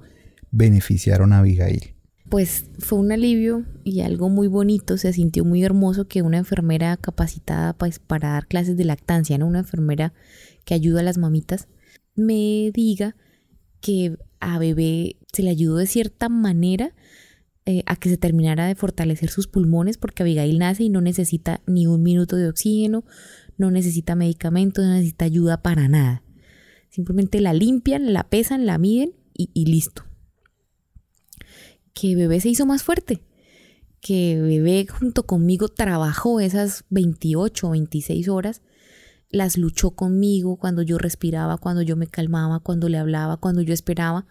[0.49, 1.93] beneficiaron a Abigail.
[2.27, 6.97] Pues fue un alivio y algo muy bonito, se sintió muy hermoso que una enfermera
[6.97, 9.45] capacitada pues, para dar clases de lactancia, ¿no?
[9.45, 10.13] una enfermera
[10.63, 11.67] que ayuda a las mamitas,
[12.15, 13.15] me diga
[13.85, 16.95] que a bebé se le ayudó de cierta manera
[17.67, 21.61] eh, a que se terminara de fortalecer sus pulmones porque Abigail nace y no necesita
[21.67, 23.05] ni un minuto de oxígeno,
[23.59, 26.23] no necesita medicamentos, no necesita ayuda para nada.
[26.89, 30.03] Simplemente la limpian, la pesan, la miden y, y listo.
[31.93, 33.21] Que bebé se hizo más fuerte,
[34.01, 38.63] que bebé junto conmigo trabajó esas 28 o 26 horas,
[39.35, 43.73] las luchó conmigo cuando yo respiraba, cuando yo me calmaba, cuando le hablaba, cuando yo
[43.73, 44.25] esperaba.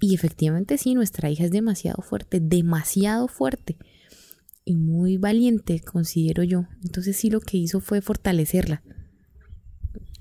[0.00, 3.76] Y efectivamente sí, nuestra hija es demasiado fuerte, demasiado fuerte
[4.64, 6.66] y muy valiente, considero yo.
[6.84, 8.82] Entonces sí lo que hizo fue fortalecerla.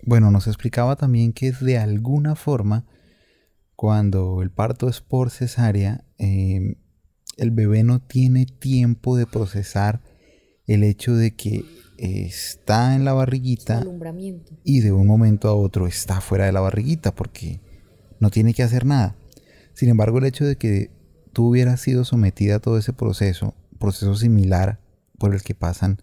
[0.04, 2.86] Bueno, nos explicaba también que de alguna forma,
[3.76, 6.76] cuando el parto es por cesárea, em,
[7.38, 10.02] el bebé no tiene tiempo de procesar
[10.68, 11.66] el hecho de que
[11.97, 13.86] está en la barriguita
[14.64, 17.59] y de un momento a otro está fuera de la barriguita porque
[18.20, 19.16] no tiene que hacer nada.
[19.74, 20.91] Sin embargo, el hecho de que
[21.34, 24.80] tú hubieras sido sometida a todo ese proceso, proceso similar
[25.18, 26.01] por el que pasan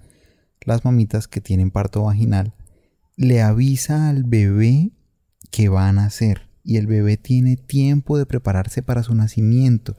[0.64, 2.54] las mamitas que tienen parto vaginal,
[3.16, 4.92] le avisa al bebé
[5.50, 9.96] que va a nacer y el bebé tiene tiempo de prepararse para su nacimiento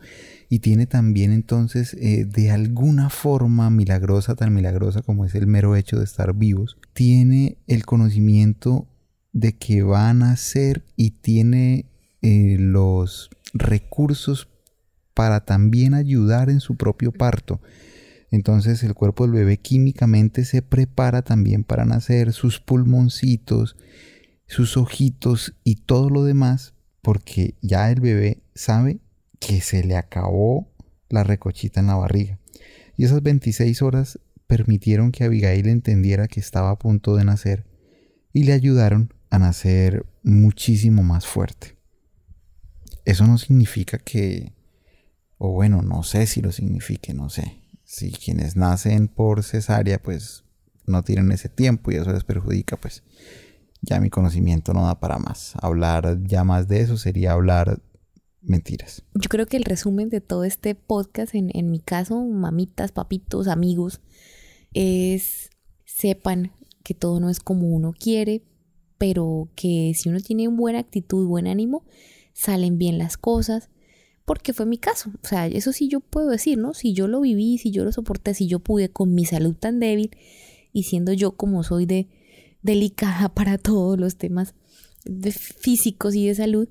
[0.49, 5.75] y tiene también entonces eh, de alguna forma milagrosa, tan milagrosa como es el mero
[5.75, 8.87] hecho de estar vivos, tiene el conocimiento
[9.31, 11.85] de que va a nacer y tiene
[12.23, 14.49] eh, los recursos
[15.13, 17.61] para también ayudar en su propio parto.
[18.31, 23.75] Entonces el cuerpo del bebé químicamente se prepara también para nacer, sus pulmoncitos,
[24.47, 26.73] sus ojitos y todo lo demás,
[27.03, 28.99] porque ya el bebé sabe
[29.39, 30.71] que se le acabó
[31.09, 32.39] la recochita en la barriga.
[32.97, 37.65] Y esas 26 horas permitieron que Abigail entendiera que estaba a punto de nacer
[38.33, 41.77] y le ayudaron a nacer muchísimo más fuerte.
[43.05, 44.53] Eso no significa que,
[45.37, 50.43] o bueno, no sé si lo signifique, no sé si quienes nacen por cesárea pues
[50.85, 53.03] no tienen ese tiempo y eso les perjudica pues
[53.81, 55.53] ya mi conocimiento no da para más.
[55.61, 57.81] Hablar ya más de eso sería hablar
[58.49, 59.03] mentiras.
[59.13, 63.47] Yo creo que el resumen de todo este podcast, en, en mi caso, mamitas, papitos,
[63.47, 64.01] amigos,
[64.73, 65.49] es
[65.85, 66.51] sepan
[66.83, 68.43] que todo no es como uno quiere,
[68.97, 71.85] pero que si uno tiene buena actitud, buen ánimo,
[72.33, 73.69] salen bien las cosas
[74.25, 75.11] porque fue mi caso.
[75.23, 76.75] O sea, eso sí yo puedo decir, ¿no?
[76.75, 79.79] Si yo lo viví, si yo lo soporté, si yo pude con mi salud tan
[79.79, 80.11] débil
[80.71, 82.07] y siendo yo como soy de
[82.61, 84.53] delicada para todos los temas
[85.03, 86.69] de físicos y de salud,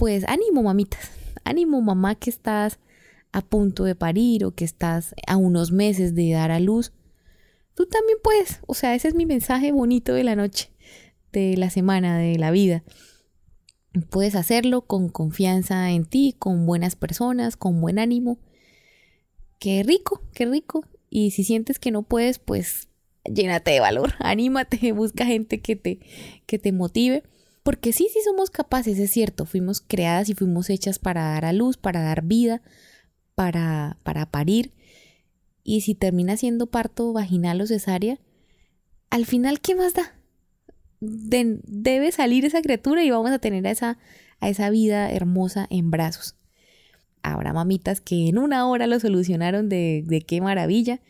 [0.00, 1.10] pues ánimo mamitas,
[1.44, 2.78] ánimo mamá que estás
[3.32, 6.94] a punto de parir o que estás a unos meses de dar a luz,
[7.74, 8.60] tú también puedes.
[8.66, 10.70] O sea, ese es mi mensaje bonito de la noche,
[11.32, 12.82] de la semana, de la vida.
[14.08, 18.38] Puedes hacerlo con confianza en ti, con buenas personas, con buen ánimo.
[19.58, 20.82] Qué rico, qué rico.
[21.10, 22.88] Y si sientes que no puedes, pues
[23.30, 26.00] llénate de valor, anímate, busca gente que te,
[26.46, 27.22] que te motive.
[27.62, 31.52] Porque sí, sí somos capaces, es cierto, fuimos creadas y fuimos hechas para dar a
[31.52, 32.62] luz, para dar vida,
[33.34, 34.72] para, para parir.
[35.62, 38.18] Y si termina siendo parto vaginal o cesárea,
[39.10, 40.16] al final, ¿qué más da?
[41.02, 43.98] debe salir esa criatura y vamos a tener a esa,
[44.38, 46.36] a esa vida hermosa en brazos.
[47.22, 51.00] Habrá mamitas que en una hora lo solucionaron de, de qué maravilla.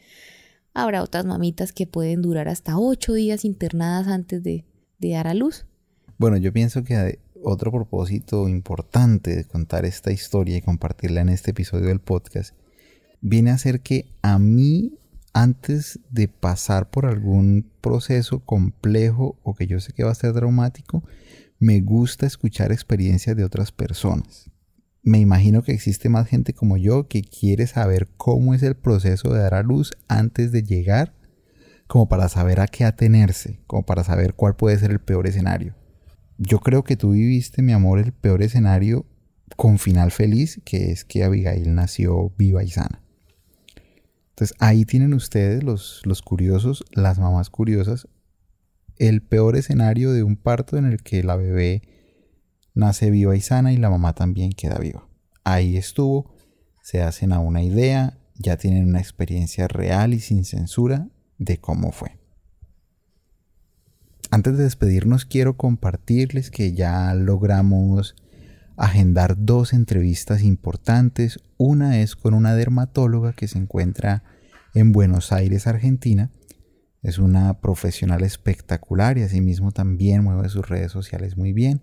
[0.74, 4.64] Habrá otras mamitas que pueden durar hasta ocho días internadas antes de,
[4.98, 5.66] de dar a luz.
[6.20, 11.52] Bueno, yo pienso que otro propósito importante de contar esta historia y compartirla en este
[11.52, 12.54] episodio del podcast
[13.22, 14.98] viene a ser que a mí,
[15.32, 20.34] antes de pasar por algún proceso complejo o que yo sé que va a ser
[20.34, 21.02] traumático,
[21.58, 24.50] me gusta escuchar experiencias de otras personas.
[25.02, 29.32] Me imagino que existe más gente como yo que quiere saber cómo es el proceso
[29.32, 31.14] de dar a luz antes de llegar,
[31.86, 35.79] como para saber a qué atenerse, como para saber cuál puede ser el peor escenario.
[36.42, 39.04] Yo creo que tú viviste, mi amor, el peor escenario
[39.56, 43.02] con final feliz, que es que Abigail nació viva y sana.
[44.30, 48.08] Entonces ahí tienen ustedes, los, los curiosos, las mamás curiosas,
[48.96, 51.82] el peor escenario de un parto en el que la bebé
[52.72, 55.06] nace viva y sana y la mamá también queda viva.
[55.44, 56.34] Ahí estuvo,
[56.80, 61.92] se hacen a una idea, ya tienen una experiencia real y sin censura de cómo
[61.92, 62.19] fue.
[64.32, 68.14] Antes de despedirnos quiero compartirles que ya logramos
[68.76, 71.40] agendar dos entrevistas importantes.
[71.56, 74.22] Una es con una dermatóloga que se encuentra
[74.72, 76.30] en Buenos Aires, Argentina.
[77.02, 81.82] Es una profesional espectacular y asimismo también mueve sus redes sociales muy bien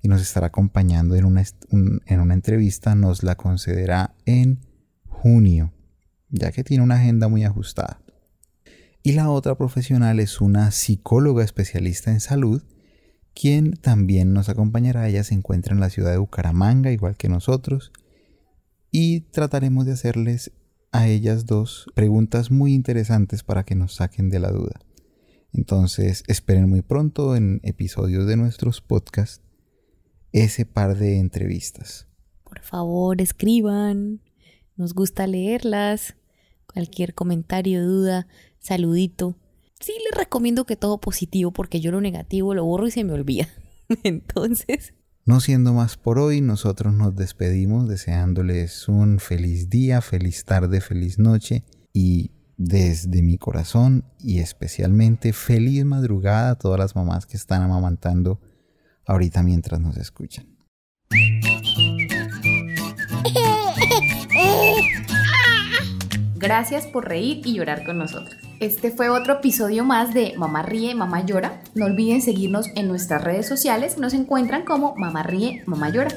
[0.00, 2.94] y nos estará acompañando en una, en una entrevista.
[2.94, 4.60] Nos la concederá en
[5.06, 5.74] junio,
[6.30, 8.01] ya que tiene una agenda muy ajustada.
[9.02, 12.62] Y la otra profesional es una psicóloga especialista en salud,
[13.34, 15.08] quien también nos acompañará.
[15.08, 17.92] Ella se encuentra en la ciudad de Bucaramanga, igual que nosotros,
[18.92, 20.52] y trataremos de hacerles
[20.92, 24.80] a ellas dos preguntas muy interesantes para que nos saquen de la duda.
[25.52, 29.42] Entonces esperen muy pronto en episodios de nuestros podcasts
[30.32, 32.06] ese par de entrevistas.
[32.44, 34.20] Por favor, escriban.
[34.76, 36.14] Nos gusta leerlas.
[36.72, 38.26] Cualquier comentario, duda,
[38.58, 39.36] saludito.
[39.80, 43.12] Sí les recomiendo que todo positivo porque yo lo negativo lo borro y se me
[43.12, 43.48] olvida.
[44.04, 44.94] Entonces...
[45.24, 51.18] No siendo más por hoy, nosotros nos despedimos deseándoles un feliz día, feliz tarde, feliz
[51.20, 51.62] noche
[51.92, 58.40] y desde mi corazón y especialmente feliz madrugada a todas las mamás que están amamantando
[59.06, 60.46] ahorita mientras nos escuchan.
[66.42, 68.36] Gracias por reír y llorar con nosotros.
[68.58, 71.62] Este fue otro episodio más de Mamá Ríe, Mamá Llora.
[71.76, 73.96] No olviden seguirnos en nuestras redes sociales.
[73.96, 76.10] Nos encuentran como Mamá Ríe, Mamá Llora.